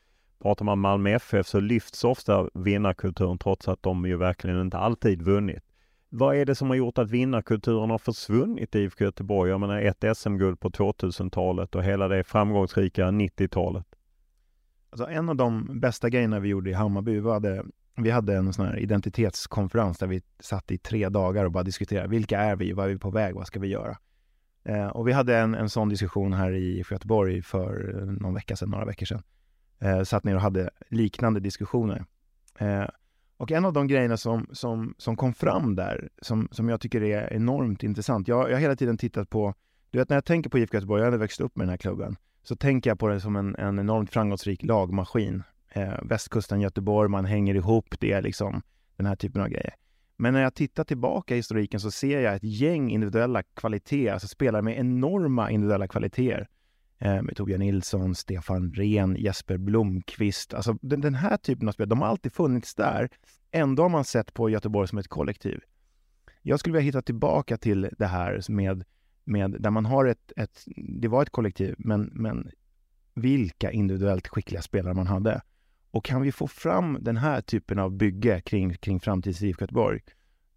[0.42, 5.22] Pratar man Malmö FF så lyfts ofta vinnarkulturen trots att de ju verkligen inte alltid
[5.22, 5.62] vunnit.
[6.08, 9.50] Vad är det som har gjort att vinnarkulturen har försvunnit i IFK Göteborg?
[9.50, 13.86] Jag menar ett SM-guld på 2000-talet och hela det framgångsrika 90-talet.
[14.90, 17.64] Alltså en av de bästa grejerna vi gjorde i Hammarby var det,
[17.96, 22.08] vi hade en sån här identitetskonferens där vi satt i tre dagar och bara diskuterade
[22.08, 23.96] vilka är vi, vad är vi på väg, vad ska vi göra?
[24.64, 28.70] Eh, och vi hade en, en sån diskussion här i Göteborg för någon vecka sedan,
[28.70, 29.22] några veckor sedan.
[29.82, 32.04] Eh, satt ner och hade liknande diskussioner.
[32.58, 32.84] Eh,
[33.36, 37.02] och en av de grejerna som, som, som kom fram där, som, som jag tycker
[37.02, 38.28] är enormt intressant.
[38.28, 39.54] Jag, jag har hela tiden tittat på,
[39.90, 41.76] du vet när jag tänker på IFK Göteborg, jag har växt upp med den här
[41.76, 45.42] klubben, så tänker jag på det som en, en enormt framgångsrik lagmaskin.
[45.68, 48.62] Eh, västkusten, Göteborg, man hänger ihop, det är liksom
[48.96, 49.74] den här typen av grejer.
[50.16, 54.28] Men när jag tittar tillbaka i historiken så ser jag ett gäng individuella kvaliteter, alltså
[54.28, 56.48] spelare med enorma individuella kvaliteter
[57.02, 60.54] eh, med Torbjörn Nilsson, Stefan Rehn, Jesper Blomqvist.
[60.54, 63.08] Alltså den, den här typen av spel, de har alltid funnits där.
[63.50, 65.60] Ändå har man sett på Göteborg som ett kollektiv.
[66.42, 68.84] Jag skulle vilja hitta tillbaka till det här med,
[69.24, 72.50] med där man har ett, ett det var ett kollektiv, men, men
[73.14, 75.42] vilka individuellt skickliga spelare man hade.
[75.90, 80.00] Och kan vi få fram den här typen av bygge kring, kring framtids IFK Göteborg,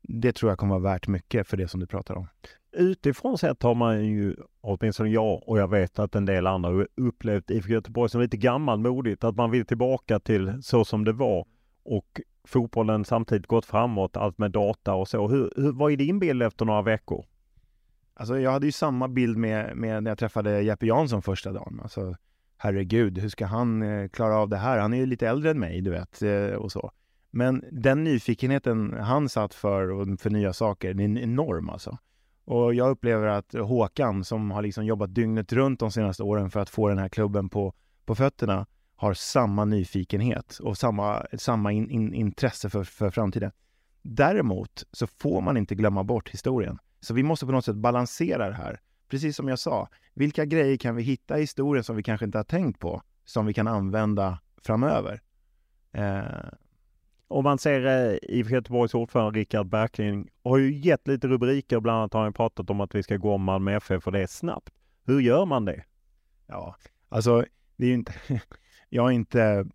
[0.02, 2.28] det tror jag kommer vara värt mycket för det som du pratar om
[2.76, 7.52] utifrån sett har man ju, åtminstone jag och jag vet att en del andra upplevt
[7.52, 9.24] IFK Göteborg som lite gammalmodigt.
[9.24, 11.46] Att man vill tillbaka till så som det var
[11.84, 15.28] och fotbollen samtidigt gått framåt, allt med data och så.
[15.28, 17.26] Hur, hur, vad är din bild efter några veckor?
[18.14, 21.80] Alltså jag hade ju samma bild med, med när jag träffade Jeppe Jansson första dagen.
[21.84, 22.16] Alltså
[22.58, 24.80] herregud, hur ska han eh, klara av det här?
[24.80, 26.92] Han är ju lite äldre än mig, du vet, eh, och så.
[27.32, 31.98] Men den nyfikenheten han satt för, för nya saker, den är enorm alltså.
[32.46, 36.60] Och jag upplever att Håkan, som har liksom jobbat dygnet runt de senaste åren för
[36.60, 37.74] att få den här klubben på,
[38.06, 38.66] på fötterna,
[38.96, 43.52] har samma nyfikenhet och samma, samma in, in, intresse för, för framtiden.
[44.02, 46.80] Däremot så får man inte glömma bort historien.
[47.00, 48.80] Så vi måste på något sätt balansera det här.
[49.10, 52.38] Precis som jag sa, vilka grejer kan vi hitta i historien som vi kanske inte
[52.38, 55.22] har tänkt på, som vi kan använda framöver?
[55.92, 56.26] Eh,
[57.28, 61.80] om man ser eh, IFK Göteborgs ordförande Rickard Berkling har ju gett lite rubriker.
[61.80, 64.22] Bland annat har han pratat om att vi ska gå om Malmö FF och det
[64.22, 64.74] är snabbt.
[65.06, 65.84] Hur gör man det?
[66.48, 66.76] Ja,
[67.10, 67.46] alltså
[67.76, 68.14] det är ju inte...
[68.90, 69.66] Jag är inte...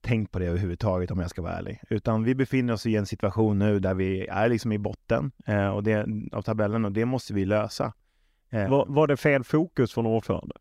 [0.00, 1.80] tänkt på det överhuvudtaget om jag ska vara ärlig.
[1.90, 5.68] Utan vi befinner oss i en situation nu där vi är liksom i botten eh,
[5.68, 7.92] och det, av tabellen och det måste vi lösa.
[8.50, 10.54] Eh, var, var, det fel fokus från ordförande?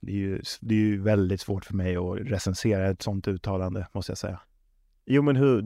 [0.00, 3.86] Det är, ju, det är ju väldigt svårt för mig att recensera ett sådant uttalande,
[3.92, 4.40] måste jag säga.
[5.04, 5.62] Jo men hur,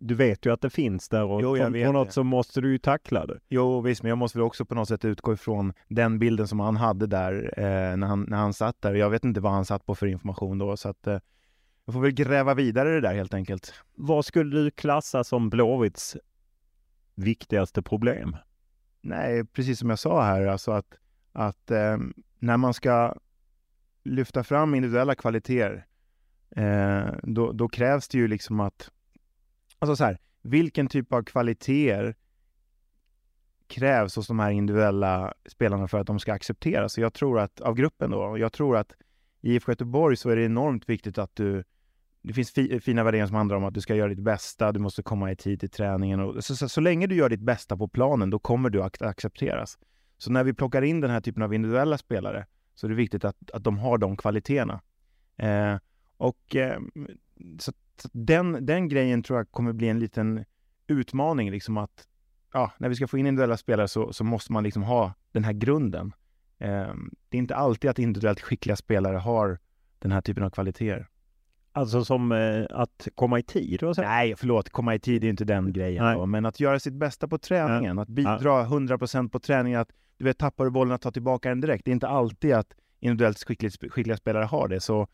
[0.00, 2.12] du vet ju att det finns där och jo, jag på något det.
[2.12, 3.38] så måste du ju tackla det.
[3.48, 6.60] Jo visst, men jag måste väl också på något sätt utgå ifrån den bilden som
[6.60, 8.94] han hade där eh, när, han, när han satt där.
[8.94, 11.18] Jag vet inte vad han satt på för information då så att eh,
[11.84, 13.74] jag får väl gräva vidare det där helt enkelt.
[13.94, 16.16] Vad skulle du klassa som Blåvitts
[17.14, 18.36] viktigaste problem?
[19.00, 20.94] Nej, precis som jag sa här, alltså att,
[21.32, 21.98] att eh,
[22.38, 23.14] när man ska
[24.04, 25.86] lyfta fram individuella kvaliteter
[26.56, 28.90] eh, då, då, krävs det ju liksom att...
[29.78, 32.14] Alltså så här, vilken typ av kvaliteter
[33.66, 36.98] krävs hos de här individuella spelarna för att de ska accepteras?
[36.98, 38.92] jag tror att, av gruppen då, jag tror att
[39.40, 41.64] i IFK Göteborg så är det enormt viktigt att du
[42.22, 44.80] det finns fi, fina värderingar som handlar om att du ska göra ditt bästa, du
[44.80, 46.20] måste komma i tid till träningen.
[46.20, 49.02] Och så, så, så länge du gör ditt bästa på planen, då kommer du att
[49.02, 49.78] accepteras.
[50.18, 53.24] Så när vi plockar in den här typen av individuella spelare så är det viktigt
[53.24, 54.80] att, att de har de kvaliteterna.
[55.36, 55.76] Eh,
[56.22, 56.80] och eh,
[57.58, 57.72] så,
[58.12, 60.44] den, den grejen tror jag kommer bli en liten
[60.86, 62.08] utmaning, liksom att
[62.52, 65.44] ja, när vi ska få in individuella spelare så, så måste man liksom ha den
[65.44, 66.12] här grunden.
[66.58, 66.94] Eh,
[67.28, 69.58] det är inte alltid att individuellt skickliga spelare har
[69.98, 71.08] den här typen av kvaliteter.
[71.72, 73.82] Alltså som eh, att komma i tid?
[73.82, 74.02] Och så.
[74.02, 76.14] Nej, förlåt, komma i tid är inte den grejen.
[76.14, 78.02] Då, men att göra sitt bästa på träningen, ja.
[78.02, 78.66] att bidra ja.
[78.70, 81.84] 100% på träningen, att du vet, tappar du bollen, att ta tillbaka den direkt.
[81.84, 83.38] Det är inte alltid att individuellt
[83.90, 84.80] skickliga spelare har det.
[84.80, 85.08] Så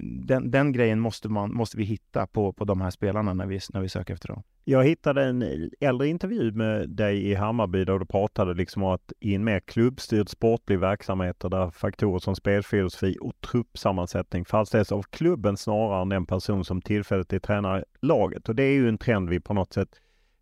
[0.00, 3.60] den, den grejen måste, man, måste vi hitta på, på de här spelarna när vi,
[3.72, 4.42] när vi söker efter dem.
[4.64, 9.12] Jag hittade en äldre intervju med dig i Hammarby där du pratade liksom om att
[9.20, 15.56] i en mer klubbstyrd sportlig verksamhet där faktorer som spelfilosofi och truppsammansättning fastställs av klubben
[15.56, 18.48] snarare än den person som tillfälligt är tränare laget.
[18.48, 19.88] Och det är ju en trend vi på något sätt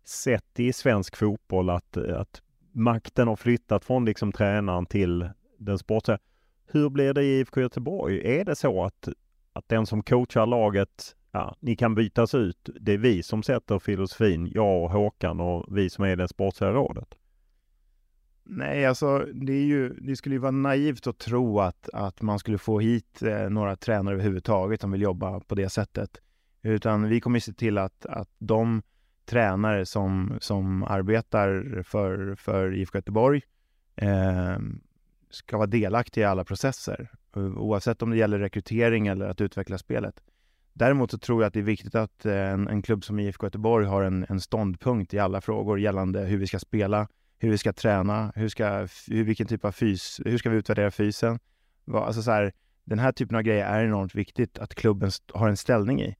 [0.05, 2.41] sett i svensk fotboll att, att
[2.71, 6.19] makten har flyttat från liksom tränaren till den sportsliga.
[6.65, 8.39] Hur blir det i IFK Göteborg?
[8.39, 9.09] Är det så att
[9.53, 12.69] att den som coachar laget, ja, ni kan bytas ut.
[12.79, 16.71] Det är vi som sätter filosofin, jag och Håkan och vi som är det sportsliga
[16.71, 17.15] rådet.
[18.43, 22.39] Nej, alltså det, är ju, det skulle ju vara naivt att tro att, att man
[22.39, 26.21] skulle få hit eh, några tränare överhuvudtaget som vill jobba på det sättet.
[26.61, 28.81] Utan vi kommer se till att, att de
[29.25, 33.41] tränare som, som arbetar för, för IFK Göteborg
[33.95, 34.57] eh,
[35.31, 37.11] ska vara delaktiga i alla processer.
[37.35, 40.23] Eh, oavsett om det gäller rekrytering eller att utveckla spelet.
[40.73, 43.45] Däremot så tror jag att det är viktigt att eh, en, en klubb som IFK
[43.45, 47.07] Göteborg har en, en ståndpunkt i alla frågor gällande hur vi ska spela,
[47.39, 50.91] hur vi ska träna, hur ska, hur, vilken typ av fys, hur ska vi utvärdera
[50.91, 51.39] fysen?
[51.93, 52.51] Alltså så här,
[52.83, 56.15] den här typen av grejer är enormt viktigt att klubben har en ställning i.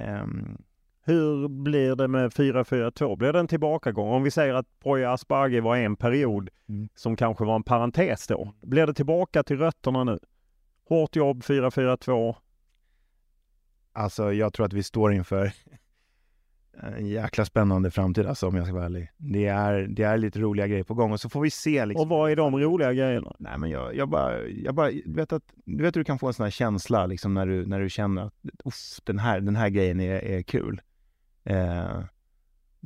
[0.00, 0.62] Um,
[1.10, 3.16] hur blir det med 4-4-2?
[3.16, 4.12] Blir det en tillbakagång?
[4.12, 6.88] Om vi säger att Poya Asbaghi var en period mm.
[6.94, 8.54] som kanske var en parentes då.
[8.62, 10.18] Blir det tillbaka till rötterna nu?
[10.88, 12.34] Hårt jobb, 4-4-2.
[13.92, 15.52] Alltså, jag tror att vi står inför
[16.82, 19.10] en jäkla spännande framtid alltså, om jag ska vara ärlig.
[19.16, 21.86] Det är, det är lite roliga grejer på gång och så får vi se.
[21.86, 22.02] Liksom.
[22.02, 23.36] Och vad är de roliga grejerna?
[23.38, 26.18] Nej, men jag, jag bara, jag bara du vet att du vet hur du kan
[26.18, 28.34] få en sån här känsla liksom när du, när du känner att
[29.04, 30.80] den här, den här grejen är, är kul.
[31.50, 32.04] Eh,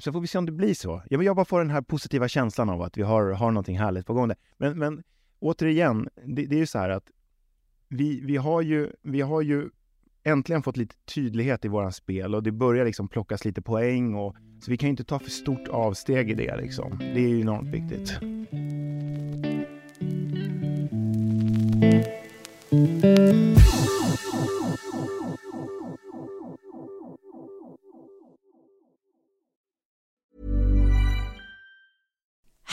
[0.01, 1.03] så får vi se om det blir så.
[1.11, 4.07] Jag, jag bara får den här positiva känslan av att vi har, har någonting härligt
[4.07, 4.29] på gång.
[4.29, 4.37] Där.
[4.57, 5.03] Men, men
[5.39, 7.11] återigen, det, det är ju så här att
[7.89, 9.69] vi, vi, har ju, vi har ju
[10.25, 14.15] äntligen fått lite tydlighet i våra spel och det börjar liksom plockas lite poäng.
[14.15, 16.57] Och, så vi kan ju inte ta för stort avsteg i det.
[16.57, 16.99] Liksom.
[16.99, 18.19] Det är ju enormt viktigt.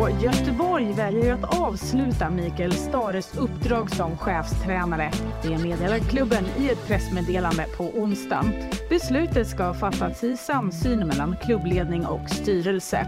[0.00, 5.10] Och Göteborg väljer att avsluta Mikael Stares uppdrag som chefstränare.
[5.42, 8.44] Det meddelar klubben i ett pressmeddelande på onsdag.
[8.88, 13.06] Beslutet ska ha fattats i samsyn mellan klubbledning och styrelse.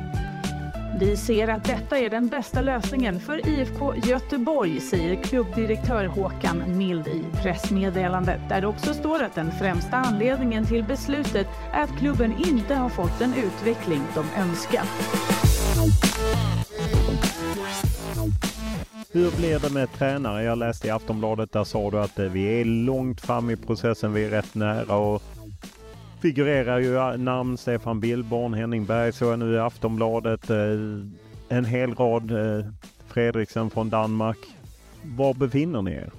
[1.01, 7.09] Vi ser att detta är den bästa lösningen för IFK Göteborg, säger klubbdirektör Håkan Mild
[7.09, 12.35] i pressmeddelandet, där det också står att den främsta anledningen till beslutet är att klubben
[12.47, 14.89] inte har fått den utveckling de önskat.
[19.13, 20.43] Hur blir det med tränare?
[20.43, 24.25] Jag läste i Aftonbladet, där sa du att vi är långt fram i processen, vi
[24.25, 25.23] är rätt nära och
[26.23, 30.51] figurerar ju namn Stefan Billborn, Henning Berg såg jag nu i Aftonbladet.
[30.51, 30.57] eh,
[31.49, 32.67] En hel rad eh,
[33.07, 34.39] Fredriksen från Danmark.
[35.03, 36.11] Var befinner ni er?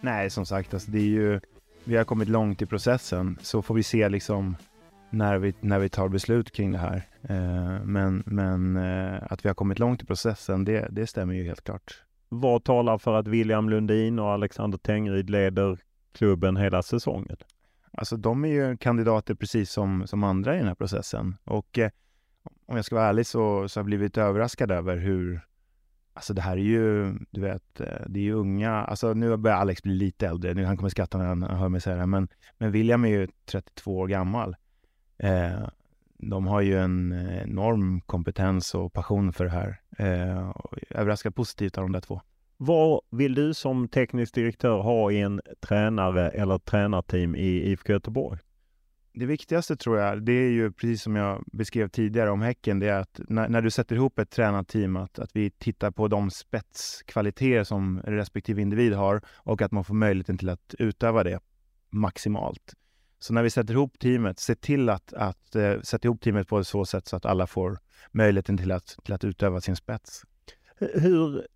[0.00, 1.40] Nej, som sagt, alltså det är ju,
[1.84, 4.56] vi har kommit långt i processen, så får vi se liksom
[5.10, 7.02] när vi, när vi tar beslut kring det här.
[7.22, 8.76] Eh, men men
[9.30, 12.02] att vi har kommit långt i processen, det, det stämmer ju helt klart.
[12.28, 15.78] Vad talar för att William Lundin och Alexander Tengryd leder
[16.14, 17.36] klubben hela säsongen?
[17.92, 21.36] Alltså de är ju kandidater precis som, som andra i den här processen.
[21.44, 21.90] Och eh,
[22.66, 25.40] om jag ska vara ärlig så, så har jag blivit överraskad över hur,
[26.14, 29.56] alltså det här är ju, du vet, eh, det är ju unga, alltså nu börjar
[29.56, 32.06] Alex bli lite äldre, nu han kommer skratta när han hör mig säga det här,
[32.06, 32.28] men,
[32.58, 34.56] men William är ju 32 år gammal.
[35.18, 35.68] Eh,
[36.18, 37.12] de har ju en
[37.42, 39.80] enorm kompetens och passion för det här.
[39.98, 42.20] Eh, och överraskad positivt av de där två.
[42.60, 48.38] Vad vill du som teknisk direktör ha i en tränare eller tränarteam i IFK Göteborg?
[49.12, 52.88] Det viktigaste tror jag, det är ju precis som jag beskrev tidigare om Häcken, det
[52.88, 56.30] är att när, när du sätter ihop ett tränarteam, att, att vi tittar på de
[56.30, 61.40] spetskvaliteter som respektive individ har och att man får möjligheten till att utöva det
[61.90, 62.74] maximalt.
[63.18, 66.64] Så när vi sätter ihop teamet, se till att, att uh, sätta ihop teamet på
[66.64, 67.78] så sätt så att alla får
[68.12, 70.22] möjligheten till att, till att utöva sin spets.
[70.78, 71.46] Hur,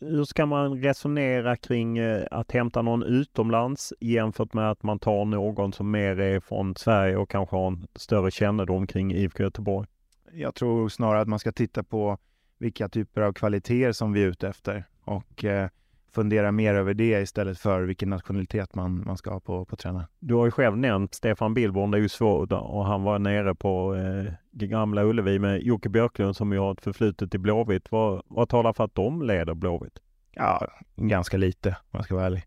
[0.00, 5.24] hur ska man resonera kring eh, att hämta någon utomlands jämfört med att man tar
[5.24, 9.88] någon som mer är från Sverige och kanske har en större kännedom kring IFK Göteborg?
[10.32, 12.18] Jag tror snarare att man ska titta på
[12.58, 15.68] vilka typer av kvaliteter som vi är ute efter och eh,
[16.12, 20.06] fundera mer över det istället för vilken nationalitet man, man ska ha på, på tränaren.
[20.18, 23.54] Du har ju själv nämnt Stefan Billborn, det är ju svårt och han var nere
[23.54, 27.92] på eh, Gamla Ullevi med Jocke Björklund som ju har ett förflutet i Blåvitt.
[27.92, 29.98] Vad, vad talar för att de leder Blåvitt?
[30.32, 32.44] Ja, ganska lite om jag ska vara ärlig.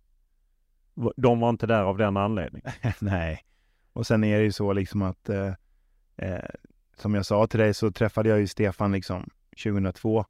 [1.16, 2.72] De var inte där av den anledningen?
[3.00, 3.46] Nej.
[3.94, 5.54] Och sen är det ju så liksom att eh,
[6.18, 6.50] eh,
[6.98, 9.30] som jag sa till dig så träffade jag ju Stefan liksom
[9.64, 10.26] 2002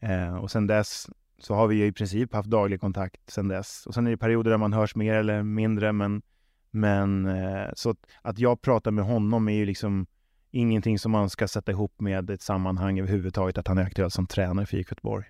[0.00, 1.06] eh, och sen dess
[1.40, 3.86] så har vi ju i princip haft daglig kontakt sen dess.
[3.86, 6.22] Och sen är det perioder där man hörs mer eller mindre, men,
[6.70, 10.06] men eh, så att jag pratar med honom är ju liksom
[10.50, 14.26] ingenting som man ska sätta ihop med ett sammanhang överhuvudtaget att han är aktuell som
[14.26, 15.24] tränare för IFK Göteborg.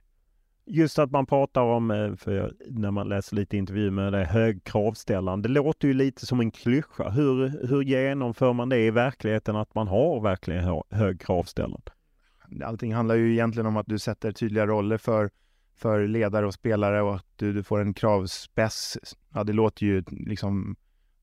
[0.66, 4.64] Just att man pratar om, eh, för när man läser lite intervjuer med det, hög
[4.64, 5.48] kravställande.
[5.48, 7.10] Det låter ju lite som en klyscha.
[7.10, 11.92] Hur, hur genomför man det i verkligheten att man har verkligen hög kravställande?
[12.64, 15.30] Allting handlar ju egentligen om att du sätter tydliga roller för,
[15.80, 18.98] för ledare och spelare och att du, du får en kravspess.
[19.34, 20.76] Ja, det låter ju liksom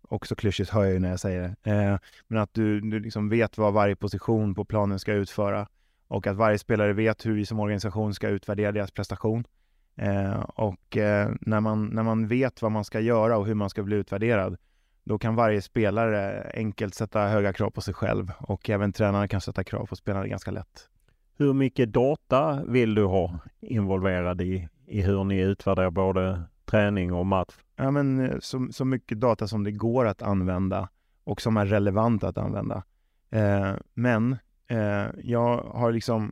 [0.09, 1.71] också klyschigt hör jag ju när jag säger det.
[1.71, 1.97] Eh,
[2.27, 5.67] men att du, du liksom vet vad varje position på planen ska utföra
[6.07, 9.43] och att varje spelare vet hur vi som organisation ska utvärdera deras prestation.
[9.95, 13.69] Eh, och eh, när, man, när man vet vad man ska göra och hur man
[13.69, 14.57] ska bli utvärderad,
[15.03, 19.41] då kan varje spelare enkelt sätta höga krav på sig själv och även tränarna kan
[19.41, 20.89] sätta krav på spelarna ganska lätt.
[21.37, 27.25] Hur mycket data vill du ha involverad i, i hur ni utvärderar både träning och
[27.25, 27.53] match?
[27.75, 30.89] Ja, men eh, så, så mycket data som det går att använda
[31.23, 32.83] och som är relevant att använda.
[33.29, 36.31] Eh, men eh, jag har liksom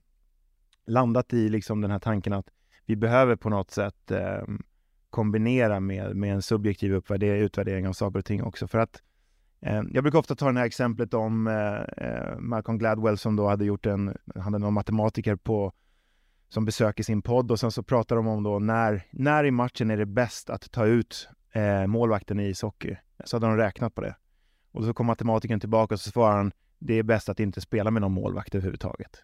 [0.85, 2.49] landat i liksom den här tanken att
[2.85, 4.43] vi behöver på något sätt eh,
[5.09, 8.67] kombinera med, med en subjektiv utvärdering av saker och ting också.
[8.67, 9.01] För att eh,
[9.65, 13.47] Eh, jag brukar ofta ta det här exemplet om eh, eh, Malcolm Gladwell som då
[13.47, 15.73] hade gjort en, han hade någon matematiker på
[16.49, 19.91] som besöker sin podd och sen så pratar de om då när, när i matchen
[19.91, 21.29] är det bäst att ta ut
[21.87, 22.95] målvakten i ishockey.
[23.25, 24.15] Så hade de räknat på det.
[24.71, 27.91] Och så kom matematikern tillbaka och så svarade han det är bäst att inte spela
[27.91, 29.23] med någon målvakt överhuvudtaget.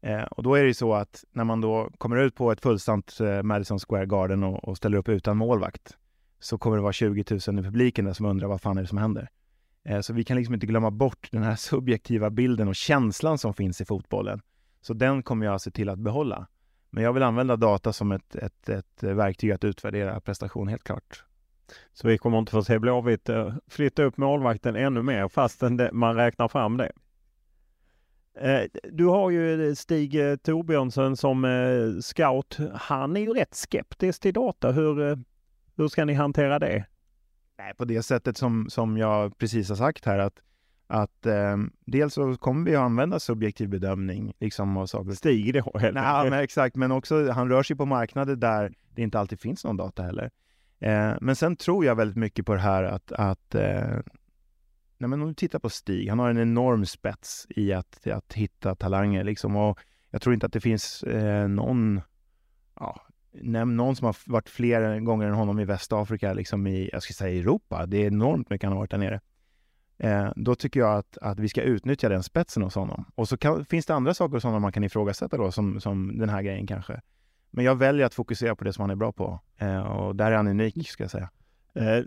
[0.00, 2.60] Eh, och då är det ju så att när man då kommer ut på ett
[2.60, 5.96] fullsamt eh, Madison Square Garden och, och, ställer upp utan målvakt
[6.40, 8.88] så kommer det vara 20 000 i publiken där som undrar vad fan är det
[8.88, 9.28] som händer.
[9.84, 13.54] Eh, så vi kan liksom inte glömma bort den här subjektiva bilden och känslan som
[13.54, 14.40] finns i fotbollen.
[14.80, 16.46] Så den kommer jag se till att behålla.
[16.90, 21.24] Men jag vill använda data som ett, ett, ett verktyg att utvärdera prestation, helt klart.
[21.92, 26.16] Så vi kommer inte få se Blåvitt eh, flytta upp målvakten ännu mer fastän man
[26.16, 26.92] räknar fram det.
[28.34, 28.62] Eh,
[28.92, 30.12] du har ju Stig
[30.42, 31.46] Torbjörnsen som
[32.02, 32.58] scout.
[32.74, 34.72] Han är ju rätt skeptisk till data.
[34.72, 35.18] Hur,
[35.76, 36.84] hur ska ni hantera det?
[37.62, 40.42] Nej, på det sättet som, som jag precis har sagt här att
[40.86, 41.56] att eh,
[41.86, 44.32] dels så kommer vi att använda subjektiv bedömning.
[44.40, 45.12] Liksom, och saker.
[45.12, 49.02] Stig det helt Nej, men exakt, men också han rör sig på marknader där det
[49.02, 50.30] inte alltid finns någon data heller.
[50.80, 53.98] Eh, men sen tror jag väldigt mycket på det här att, att eh,
[54.98, 58.32] nej, men om du tittar på Stig, han har en enorm spets i att, att
[58.32, 59.56] hitta talanger liksom.
[59.56, 59.78] Och
[60.10, 62.00] jag tror inte att det finns eh, någon,
[62.74, 67.12] ja, någon som har varit fler gånger än honom i Västafrika, liksom i, jag ska
[67.12, 67.86] säga Europa.
[67.86, 69.20] Det är enormt mycket han har varit där nere.
[69.98, 73.04] Eh, då tycker jag att, att vi ska utnyttja den spetsen hos honom.
[73.14, 76.18] Och så kan, finns det andra saker hos honom man kan ifrågasätta då, som, som
[76.18, 77.00] den här grejen kanske.
[77.50, 79.40] Men jag väljer att fokusera på det som han är bra på.
[79.56, 81.30] Eh, och där är han unik, ska jag säga.
[81.74, 82.04] Eh,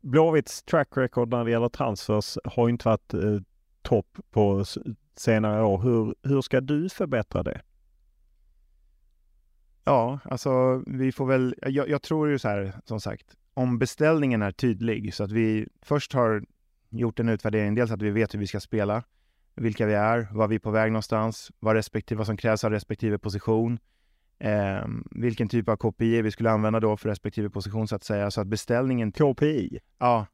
[0.00, 3.40] Blåvitts track record när det gäller transfers har inte varit eh,
[3.82, 4.64] topp på
[5.16, 5.78] senare år.
[5.78, 7.60] Hur, hur ska du förbättra det?
[9.88, 14.42] Ja, alltså vi får väl, jag, jag, tror ju så här, som sagt, om beställningen
[14.42, 16.44] är tydlig så att vi först har
[16.88, 19.02] gjort en utvärdering, dels att vi vet hur vi ska spela,
[19.54, 22.70] vilka vi är, var vi är på väg någonstans, vad, respektive, vad som krävs av
[22.70, 23.78] respektive position,
[24.38, 28.30] eh, vilken typ av KPI vi skulle använda då för respektive position så att säga.
[28.30, 29.12] Så att beställningen...
[29.12, 29.78] KPI?
[29.98, 30.26] Ja.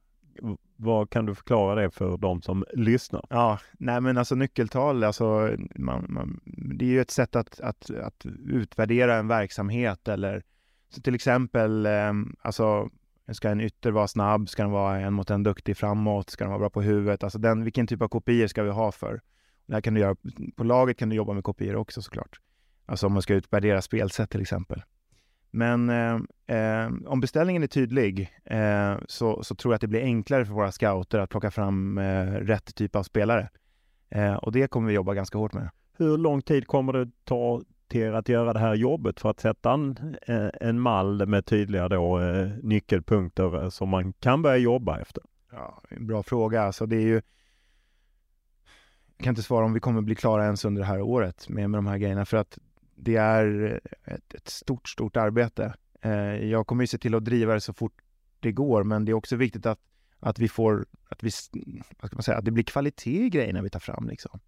[0.77, 3.27] Vad kan du förklara det för de som lyssnar?
[3.31, 7.91] Ja, nej men alltså nyckeltal, alltså man, man, det är ju ett sätt att, att,
[7.91, 10.43] att utvärdera en verksamhet eller
[10.89, 12.91] så till exempel, ehm, alltså
[13.33, 14.49] Ska en ytter vara snabb?
[14.49, 16.31] Ska den vara en mot en duktig framåt?
[16.31, 17.25] Ska den vara bra på huvudet?
[17.25, 19.21] Alltså den, vilken typ av kopior ska vi ha för?
[19.67, 20.17] Det här kan du göra,
[20.57, 22.41] på laget kan du jobba med kopior också såklart.
[22.87, 24.83] Alltså om man ska utvärdera spelsätt till exempel.
[25.55, 26.15] Men eh,
[26.57, 30.53] eh, om beställningen är tydlig eh, så, så, tror jag att det blir enklare för
[30.53, 33.49] våra scouter att plocka fram eh, rätt typ av spelare.
[34.11, 35.71] Eh, och det kommer vi jobba ganska hårt med.
[35.99, 39.41] Hur lång tid kommer det ta till er att göra det här jobbet för att
[39.41, 42.19] sätta en, eh, en mall med tydliga då,
[42.63, 45.23] nyckelpunkter som man kan börja jobba efter?
[45.53, 46.63] Ja, en bra fråga.
[46.63, 47.23] Alltså det är ju
[49.17, 51.71] jag kan inte svara om vi kommer bli klara ens under det här året med,
[51.71, 52.59] med de här grejerna för att
[52.97, 55.75] det är ett, ett stort, stort arbete.
[56.03, 57.93] Eh, jag kommer ju se till att driva det så fort
[58.41, 59.79] det går, men det är också viktigt att,
[60.21, 61.31] att vi får, att vi,
[62.01, 64.41] vad ska man säga, att det blir kvalitet i grejerna vi tar fram liksom.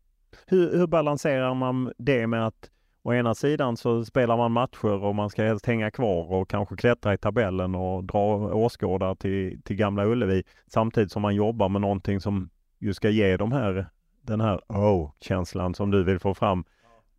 [0.47, 2.71] Hur, hur balanserar man det med att
[3.03, 6.77] å ena sidan så spelar man matcher och man ska helst hänga kvar och kanske
[6.77, 11.81] klättra i tabellen och dra åskådare till, till Gamla Ullevi samtidigt som man jobbar med
[11.81, 13.91] någonting som ju ska ge de här
[14.23, 16.65] den här oh-känslan som du vill få fram.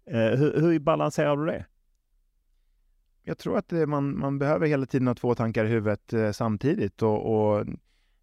[0.07, 1.65] Eh, hur, hur balanserar du det?
[3.23, 6.31] Jag tror att eh, man, man behöver hela tiden ha två tankar i huvudet eh,
[6.31, 7.65] samtidigt och, och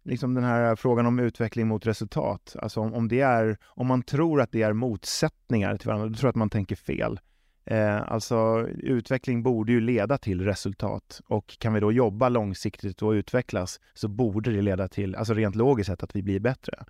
[0.03, 2.55] liksom den här frågan om utveckling mot resultat.
[2.59, 6.13] Alltså om, om, det är, om man tror att det är motsättningar till varandra, då
[6.13, 7.19] tror jag att man tänker fel.
[7.65, 13.11] Eh, alltså utveckling borde ju leda till resultat och kan vi då jobba långsiktigt och
[13.11, 16.85] utvecklas så borde det leda till, alltså rent logiskt sett, att vi blir bättre.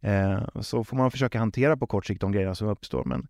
[0.00, 3.26] Eh, så får man försöka hantera på kort sikt de grejerna som uppstår, men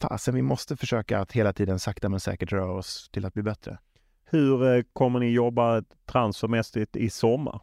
[0.00, 3.42] fasen, vi måste försöka att hela tiden sakta men säkert röra oss till att bli
[3.42, 3.78] bättre.
[4.24, 7.60] Hur eh, kommer ni jobba transfermässigt i sommar?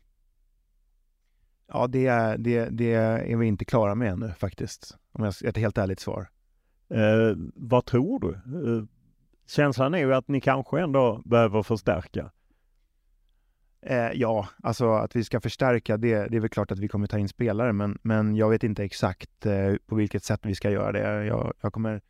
[1.68, 5.48] Ja, det är, det, det är vi inte klara med ännu faktiskt, om jag ska
[5.48, 6.28] ett helt ärligt svar.
[6.90, 8.34] Eh, vad tror du?
[8.34, 8.84] Eh,
[9.48, 12.32] känslan är ju att ni kanske ändå behöver förstärka.
[13.82, 17.08] Eh, ja, alltså att vi ska förstärka det, det är väl klart att vi kommer
[17.08, 20.70] ta in spelare, men, men jag vet inte exakt eh, på vilket sätt vi ska
[20.70, 21.26] göra det.
[21.26, 22.02] Jag, jag kommer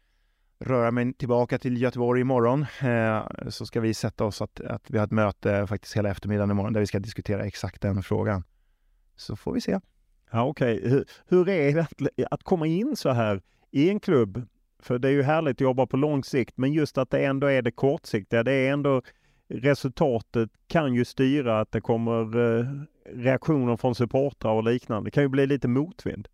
[0.60, 4.98] röra mig tillbaka till Göteborg imorgon, eh, så ska vi sätta oss att, att vi
[4.98, 8.44] har ett möte faktiskt hela eftermiddagen imorgon där vi ska diskutera exakt den frågan.
[9.16, 9.80] Så får vi se.
[10.32, 10.90] Ja, Okej, okay.
[10.90, 13.42] hur, hur, är det att, att komma in så här
[13.72, 14.48] i en klubb?
[14.80, 17.48] För det är ju härligt att jobba på lång sikt, men just att det ändå
[17.48, 18.44] är det kortsiktiga.
[18.44, 19.02] Det är ändå
[19.50, 22.66] resultatet kan ju styra att det kommer eh,
[23.06, 25.08] reaktioner från supportrar och liknande.
[25.08, 26.28] Det kan ju bli lite motvind.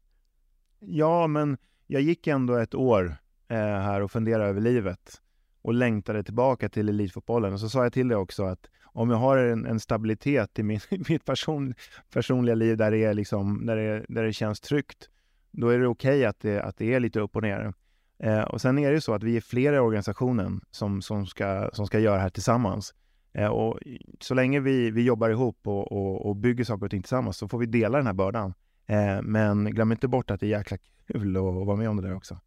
[0.80, 1.58] Ja, men
[1.88, 3.18] jag gick ändå ett år
[3.54, 5.22] Eh, här och funderade över livet
[5.62, 7.54] och längtade tillbaka till elitfotbollen.
[7.54, 10.64] Och så sa jag till dig också att om jag har en, en stabilitet i
[10.64, 10.80] min,
[11.10, 11.74] mitt person,
[12.14, 15.10] personliga liv där det, är liksom, där, det, där det känns tryggt,
[15.52, 17.74] då är det okej okay att, det, att det är lite upp och ner.
[18.20, 21.70] Eh, och sen är det så att vi är flera i organisationen som, som, ska,
[21.74, 22.94] som ska göra det här tillsammans.
[23.34, 23.80] Eh, och
[24.20, 27.48] så länge vi, vi jobbar ihop och, och, och, bygger saker och ting tillsammans så
[27.48, 28.54] får vi dela den här bördan.
[28.88, 30.78] Eh, men glöm inte bort att det är jäkla
[31.08, 32.40] kul att vara med om det där också.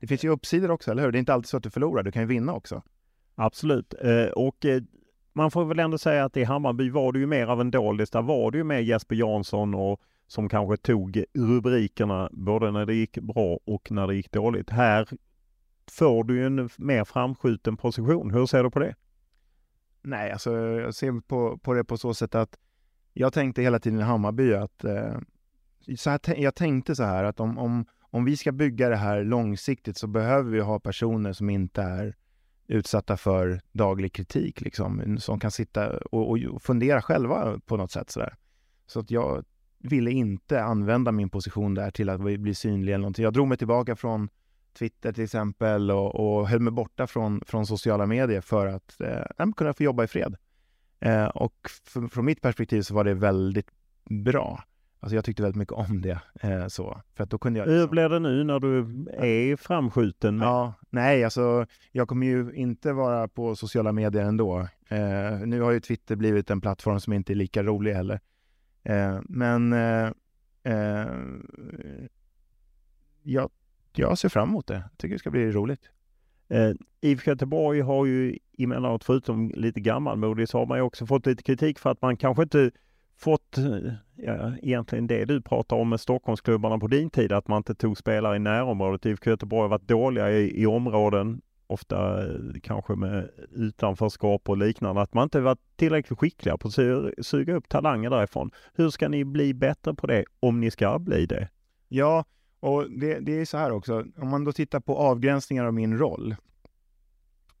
[0.00, 1.12] Det finns ju uppsidor också, eller hur?
[1.12, 2.82] Det är inte alltid så att du förlorar, du kan ju vinna också.
[3.34, 3.94] Absolut.
[4.00, 4.82] Eh, och eh,
[5.32, 8.10] man får väl ändå säga att i Hammarby var det ju mer av en doldis.
[8.10, 12.94] Där var det ju mer Jesper Jansson och som kanske tog rubrikerna både när det
[12.94, 14.70] gick bra och när det gick dåligt.
[14.70, 15.08] Här
[15.90, 18.30] får du ju en mer framskjuten position.
[18.30, 18.94] Hur ser du på det?
[20.02, 22.58] Nej, alltså jag ser på, på det på så sätt att
[23.12, 25.18] jag tänkte hela tiden i Hammarby att eh,
[25.96, 29.24] så här, jag tänkte så här att om, om, om vi ska bygga det här
[29.24, 32.16] långsiktigt så behöver vi ha personer som inte är
[32.66, 38.10] utsatta för daglig kritik, liksom, som kan sitta och, och fundera själva på något sätt.
[38.10, 38.36] Så, där.
[38.86, 39.44] så att jag
[39.78, 43.22] ville inte använda min position där till att bli synlig eller någonting.
[43.22, 44.28] Jag drog mig tillbaka från
[44.78, 49.52] Twitter till exempel och, och höll mig borta från, från sociala medier för att eh,
[49.56, 50.36] kunna få jobba i fred.
[51.00, 53.70] Eh, och för, från mitt perspektiv så var det väldigt
[54.10, 54.64] bra.
[55.00, 56.20] Alltså jag tyckte väldigt mycket om det.
[56.40, 57.02] Eh, så.
[57.14, 57.80] För att då kunde jag liksom...
[57.80, 58.78] Hur blir det nu när du
[59.12, 60.38] är framskjuten?
[60.38, 60.48] Med...
[60.48, 64.68] Ja, nej, alltså jag kommer ju inte vara på sociala medier ändå.
[64.88, 68.20] Eh, nu har ju Twitter blivit en plattform som inte är lika rolig heller.
[68.82, 70.10] Eh, men eh,
[70.62, 71.06] eh,
[73.22, 73.50] jag
[73.98, 74.74] jag ser fram emot det.
[74.74, 75.90] Jag tycker det ska bli roligt.
[76.48, 76.70] Eh,
[77.00, 81.42] IFK Göteborg har ju emellanåt, förutom lite gammalmodig, så har man ju också fått lite
[81.42, 82.70] kritik för att man kanske inte
[83.18, 87.56] fått eh, ja, egentligen det du pratar om med Stockholmsklubbarna på din tid, att man
[87.56, 89.06] inte tog spelare i närområdet.
[89.06, 95.02] IFK Göteborg har varit dåliga i, i områden, ofta eh, kanske med utanförskap och liknande,
[95.02, 98.50] att man inte varit tillräckligt skickliga på att suga upp talanger därifrån.
[98.74, 101.48] Hur ska ni bli bättre på det, om ni ska bli det?
[101.88, 102.24] Ja,
[102.60, 105.98] och det, det är så här också, om man då tittar på avgränsningar av min
[105.98, 106.36] roll,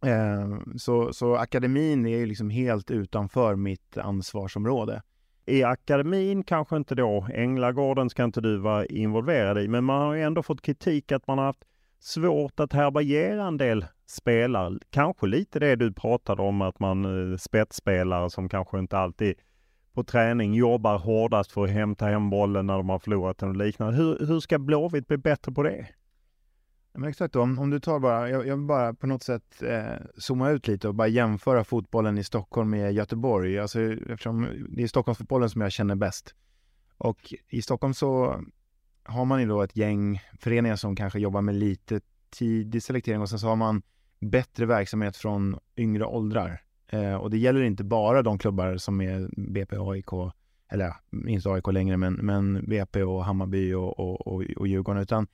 [0.04, 5.02] eh, så, så akademin är ju liksom helt utanför mitt ansvarsområde.
[5.48, 10.14] I akademin kanske inte då, Änglagården ska inte du vara involverad i, men man har
[10.14, 11.64] ju ändå fått kritik att man har haft
[12.00, 14.78] svårt att härbärgera en del spelare.
[14.90, 19.34] Kanske lite det du pratade om, att man eh, spetsspelare som kanske inte alltid
[19.92, 23.56] på träning jobbar hårdast för att hämta hem bollen när de har förlorat den och
[23.56, 23.96] liknande.
[23.96, 25.86] Hur, hur ska Blåvitt bli bättre på det?
[26.98, 30.06] Men exakt, om, om du tar bara, jag, jag vill bara på något sätt eh,
[30.16, 33.58] zooma ut lite och bara jämföra fotbollen i Stockholm med Göteborg.
[33.58, 36.34] Alltså, eftersom det är Stockholmsfotbollen som jag känner bäst.
[36.96, 38.40] Och i Stockholm så
[39.04, 43.28] har man ju då ett gäng föreningar som kanske jobbar med lite tidig selektering och
[43.28, 43.82] sen så har man
[44.20, 46.60] bättre verksamhet från yngre åldrar.
[46.86, 50.12] Eh, och det gäller inte bara de klubbar som är BP och AIK,
[50.68, 50.96] eller ja,
[51.28, 55.26] inte AIK längre, men, men BP och Hammarby och, och, och, och Djurgården, utan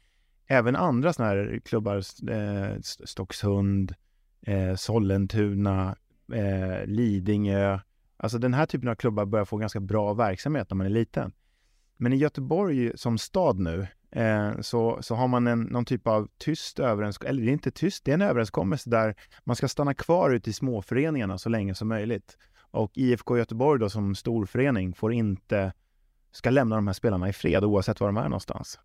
[0.47, 1.97] även andra sådana här klubbar,
[2.31, 3.95] eh, Stockshund,
[4.47, 5.97] eh, Sollentuna,
[6.33, 7.79] eh, Lidingö.
[8.17, 11.33] Alltså den här typen av klubbar börjar få ganska bra verksamhet när man är liten.
[11.97, 16.29] Men i Göteborg som stad nu eh, så, så har man en, någon typ av
[16.39, 19.15] tyst överenskommelse, eller det är inte tyst, det är en överenskommelse där
[19.45, 22.37] man ska stanna kvar ute i småföreningarna så länge som möjligt.
[22.71, 25.73] Och IFK Göteborg då som storförening får inte
[26.33, 28.79] ska lämna de här spelarna i fred oavsett var de är någonstans.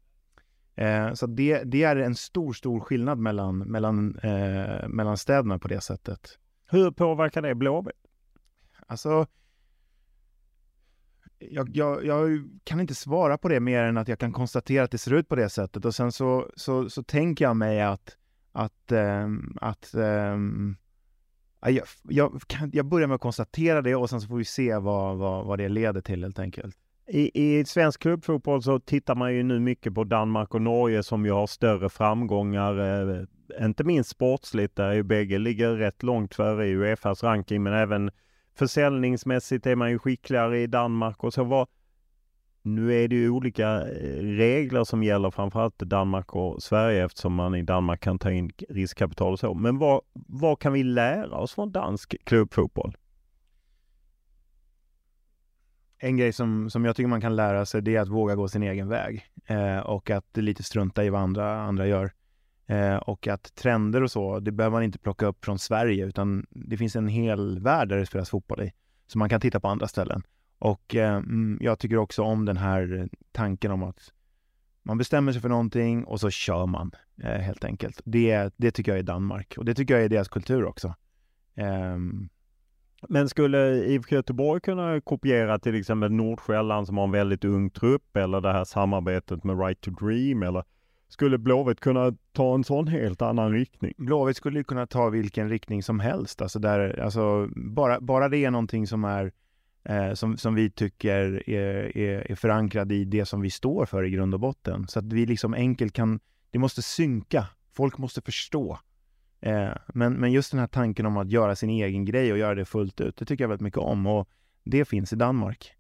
[0.79, 5.67] Eh, så det, det, är en stor, stor skillnad mellan, mellan, eh, mellan städerna på
[5.67, 6.37] det sättet.
[6.65, 7.95] Hur påverkar det Blåvitt?
[8.87, 9.27] Alltså,
[11.39, 14.91] jag, jag, jag, kan inte svara på det mer än att jag kan konstatera att
[14.91, 18.17] det ser ut på det sättet och sen så, så, så tänker jag mig att,
[18.51, 20.77] att, ähm, att ähm,
[21.61, 24.77] jag, jag, kan, jag börjar med att konstatera det och sen så får vi se
[24.77, 26.77] vad, vad, vad det leder till helt enkelt.
[27.11, 31.25] I, I svensk klubbfotboll så tittar man ju nu mycket på Danmark och Norge som
[31.25, 36.67] ju har större framgångar, eh, inte minst sportsligt där ju bägge ligger rätt långt före
[36.67, 38.11] i Uefas ranking men även
[38.55, 41.43] försäljningsmässigt är man ju skickligare i Danmark och så.
[41.43, 41.67] Var,
[42.61, 47.55] nu är det ju olika eh, regler som gäller framförallt Danmark och Sverige eftersom man
[47.55, 49.53] i Danmark kan ta in riskkapital och så.
[49.53, 52.95] Men vad, vad kan vi lära oss från dansk klubbfotboll?
[56.01, 58.47] En grej som, som jag tycker man kan lära sig det är att våga gå
[58.47, 62.11] sin egen väg eh, och att lite strunta i vad andra, andra gör.
[62.67, 66.45] Eh, och att trender och så, det behöver man inte plocka upp från Sverige utan
[66.49, 68.71] det finns en hel värld där det spelas fotboll i.
[69.07, 70.23] Så man kan titta på andra ställen.
[70.59, 74.13] Och eh, mm, jag tycker också om den här tanken om att
[74.83, 76.91] man bestämmer sig för någonting och så kör man
[77.23, 78.01] eh, helt enkelt.
[78.05, 80.95] Det, det tycker jag är Danmark och det tycker jag är deras kultur också.
[81.55, 82.29] Ehm,
[83.07, 88.17] men skulle IFK Göteborg kunna kopiera till exempel Nordsjälland som har en väldigt ung trupp
[88.17, 90.63] eller det här samarbetet med Right to Dream eller
[91.09, 93.93] skulle Blåvitt kunna ta en sån helt annan riktning?
[93.97, 96.41] Blåvitt skulle kunna ta vilken riktning som helst.
[96.41, 99.31] Alltså där, alltså bara, bara det är någonting som är
[99.83, 104.03] eh, som, som vi tycker är, är, är förankrad i det som vi står för
[104.03, 104.87] i grund och botten.
[104.87, 106.19] Så att vi liksom enkelt kan,
[106.51, 107.47] det måste synka.
[107.73, 108.79] Folk måste förstå.
[109.41, 112.55] Eh, men, men just den här tanken om att göra sin egen grej och göra
[112.55, 114.29] det fullt ut, det tycker jag väldigt mycket om och
[114.63, 115.75] det finns i Danmark.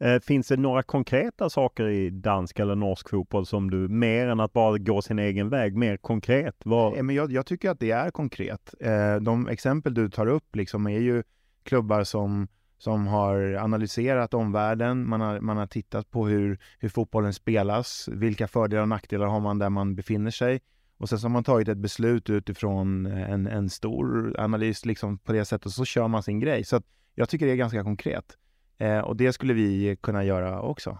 [0.00, 4.40] Eh, finns det några konkreta saker i dansk eller norsk fotboll som du, mer än
[4.40, 6.56] att bara gå sin egen väg, mer konkret?
[6.64, 6.96] Var...
[6.96, 8.74] Eh, men jag, jag, tycker att det är konkret.
[8.80, 11.22] Eh, de exempel du tar upp liksom är ju
[11.62, 17.34] klubbar som, som har analyserat omvärlden, man har, man har tittat på hur, hur fotbollen
[17.34, 20.60] spelas, vilka fördelar och nackdelar har man där man befinner sig.
[20.98, 25.32] Och sen så har man tagit ett beslut utifrån en, en stor analys liksom på
[25.32, 26.64] det sättet och så kör man sin grej.
[26.64, 26.82] Så
[27.14, 28.36] jag tycker det är ganska konkret.
[28.78, 30.98] Eh, och det skulle vi kunna göra också.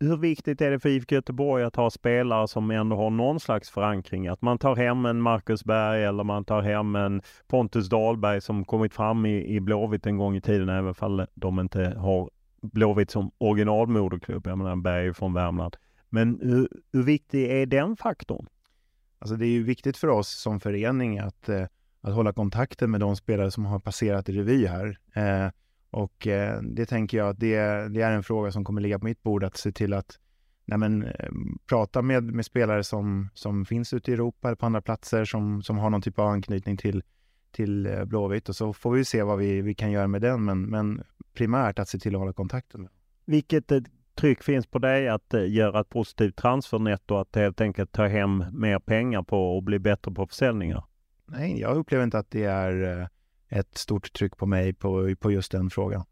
[0.00, 3.70] Hur viktigt är det för IFK Göteborg att ha spelare som ändå har någon slags
[3.70, 4.28] förankring?
[4.28, 8.64] Att man tar hem en Marcus Berg eller man tar hem en Pontus Dahlberg som
[8.64, 12.30] kommit fram i, i Blåvitt en gång i tiden, även om de inte har
[12.62, 14.46] Blåvitt som originalmoderklubb.
[14.46, 15.76] Jag menar Berg från Värmland.
[16.08, 18.46] Men hur, hur viktig är den faktorn?
[19.22, 21.66] Alltså det är ju viktigt för oss som förening att, eh,
[22.00, 24.98] att hålla kontakten med de spelare som har passerat i revy här.
[25.14, 25.50] Eh,
[25.90, 27.56] och eh, det tänker jag att det,
[27.88, 30.18] det, är en fråga som kommer ligga på mitt bord att se till att
[30.64, 31.30] nej men, eh,
[31.68, 35.62] prata med, med spelare som, som finns ute i Europa eller på andra platser som,
[35.62, 37.02] som har någon typ av anknytning till,
[37.50, 40.44] till eh, Blåvitt och så får vi se vad vi, vi kan göra med den.
[40.44, 41.02] Men, men
[41.34, 42.88] primärt att se till att hålla kontakten.
[43.24, 43.80] Vilket eh,
[44.22, 48.78] tryck finns på dig att göra ett positivt transfernetto, att helt enkelt ta hem mer
[48.78, 50.84] pengar på och bli bättre på försäljningar?
[51.26, 53.08] Nej, jag upplever inte att det är
[53.48, 56.04] ett stort tryck på mig på, på just den frågan.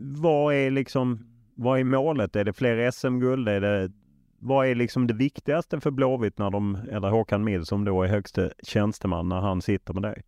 [0.00, 2.36] Vad är liksom, vad är målet?
[2.36, 3.48] Är det fler SM-guld?
[3.48, 3.92] Är det,
[4.38, 8.08] vad är liksom det viktigaste för Blåvitt när de, eller Håkan Mild som då är
[8.08, 10.22] högste tjänsteman när han sitter med dig?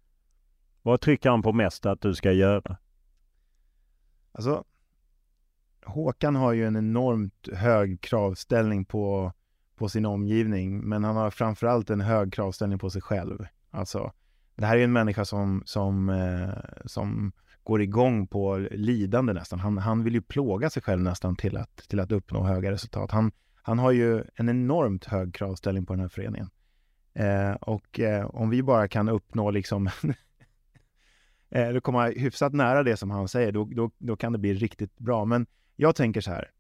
[0.83, 2.77] Vad trycker han på mest att du ska göra?
[4.33, 4.65] Alltså,
[5.85, 9.33] Håkan har ju en enormt hög kravställning på,
[9.77, 13.47] på sin omgivning, men han har framförallt en hög kravställning på sig själv.
[13.71, 14.13] Alltså,
[14.55, 16.55] det här är en människa som, som, eh,
[16.85, 17.33] som
[17.65, 19.61] går igång på lidande nästan.
[19.61, 23.11] Han, han vill ju plåga sig själv nästan till att, till att uppnå höga resultat.
[23.11, 23.33] Han,
[23.63, 26.51] han har ju en enormt hög kravställning på den här föreningen.
[27.15, 29.87] Eh, och eh, om vi bara kan uppnå liksom
[31.51, 34.55] eh, eller komma hyfsat nära det som han säger, då, då, då kan det bli
[34.55, 35.25] riktigt bra.
[35.25, 36.51] Men jag tänker så här,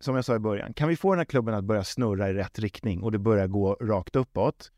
[0.00, 2.34] som jag sa i början, kan vi få den här klubben att börja snurra i
[2.34, 4.72] rätt riktning och det börjar gå rakt uppåt,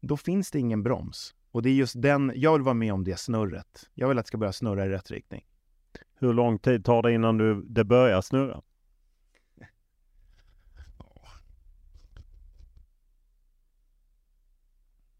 [0.00, 1.34] då finns det ingen broms.
[1.50, 3.90] Och det är just den, jag vill vara med om det snurret.
[3.94, 5.44] Jag vill att det ska börja snurra i rätt riktning.
[6.14, 8.62] Hur lång tid tar det innan du, det börjar snurra?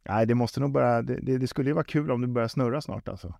[0.08, 2.48] Nej, det måste nog bara, det, det, det, skulle ju vara kul om det börjar
[2.48, 3.34] snurra snart alltså.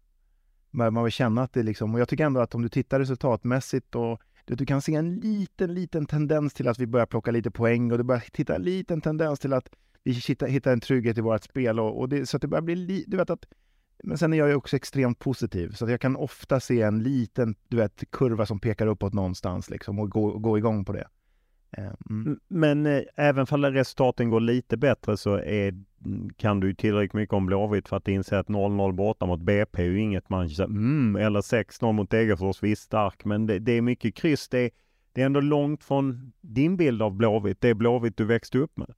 [0.75, 3.95] Man vill känna att det liksom, och jag tycker ändå att om du tittar resultatmässigt
[3.95, 7.51] och du, du kan se en liten, liten tendens till att vi börjar plocka lite
[7.51, 9.69] poäng och du börjar titta en liten tendens till att
[10.03, 12.63] vi hittar, hittar en trygghet i vårt spel och, och det, så att det börjar
[12.63, 13.47] bli, li, du vet att
[14.03, 17.03] men sen är jag ju också extremt positiv, så att jag kan ofta se en
[17.03, 21.09] liten du vet, kurva som pekar uppåt någonstans liksom, och gå, gå igång på det.
[21.79, 22.41] Eh, mm.
[22.49, 25.75] Men eh, även om resultaten går lite bättre så är,
[26.37, 29.87] kan du tillräckligt mycket om Blåvitt för att inse att 0-0 borta mot BP är
[29.87, 34.15] ju inget man mm, eller 6-0 mot Degerfors, visst stark, men det, det, är mycket
[34.15, 34.49] kryss.
[34.49, 34.71] Det,
[35.13, 38.77] det är ändå långt från din bild av Blåvitt, det är Blåvitt du växte upp
[38.77, 38.95] med.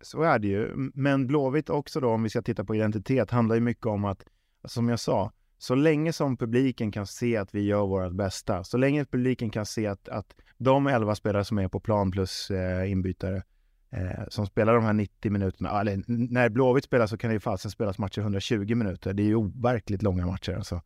[0.00, 3.54] Så är det ju, men Blåvitt också då, om vi ska titta på identitet, handlar
[3.54, 4.24] ju mycket om att,
[4.64, 5.32] som jag sa,
[5.62, 9.66] så länge som publiken kan se att vi gör vårt bästa, så länge publiken kan
[9.66, 13.42] se att, att de elva spelare som är på plan plus eh, inbytare
[13.90, 17.40] eh, som spelar de här 90 minuterna, eller när Blåvitt spelar så kan det ju
[17.40, 19.12] fasen spelas matcher 120 minuter.
[19.12, 20.80] Det är ju overkligt långa matcher alltså.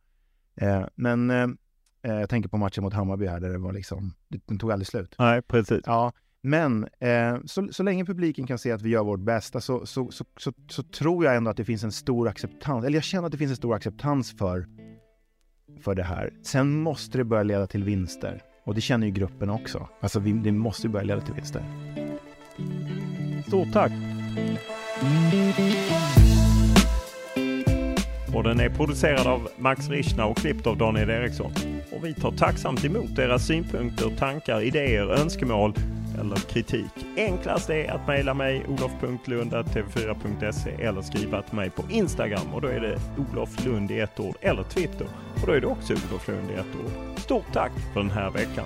[0.55, 1.47] Eh, men eh,
[2.01, 4.13] eh, jag tänker på matchen mot Hammarby här där det var liksom,
[4.45, 5.15] den tog aldrig slut.
[5.19, 5.81] Nej, precis.
[5.85, 6.13] Ja,
[6.47, 10.11] men eh, så, så länge publiken kan se att vi gör vårt bästa så, så,
[10.11, 13.25] så, så, så tror jag ändå att det finns en stor acceptans, eller jag känner
[13.25, 14.67] att det finns en stor acceptans för,
[15.81, 16.33] för det här.
[16.43, 18.41] Sen måste det börja leda till vinster.
[18.65, 19.87] Och det känner ju gruppen också.
[19.99, 21.63] Alltså vi, det måste börja leda till vinster.
[23.47, 23.91] Stort tack!
[28.35, 31.51] Och den är producerad av Max Richna och klippt av Daniel Eriksson.
[31.91, 35.73] Och vi tar tacksamt emot era synpunkter, tankar, idéer, önskemål
[36.19, 37.05] eller kritik.
[37.17, 42.79] Enklast är att mejla mig olof.lund.tv4.se eller skriva till mig på Instagram och då är
[42.79, 45.07] det Olof Lund i ett ord eller Twitter
[45.41, 47.19] och då är det också Olof Lund i ett ord.
[47.19, 48.65] Stort tack för den här veckan!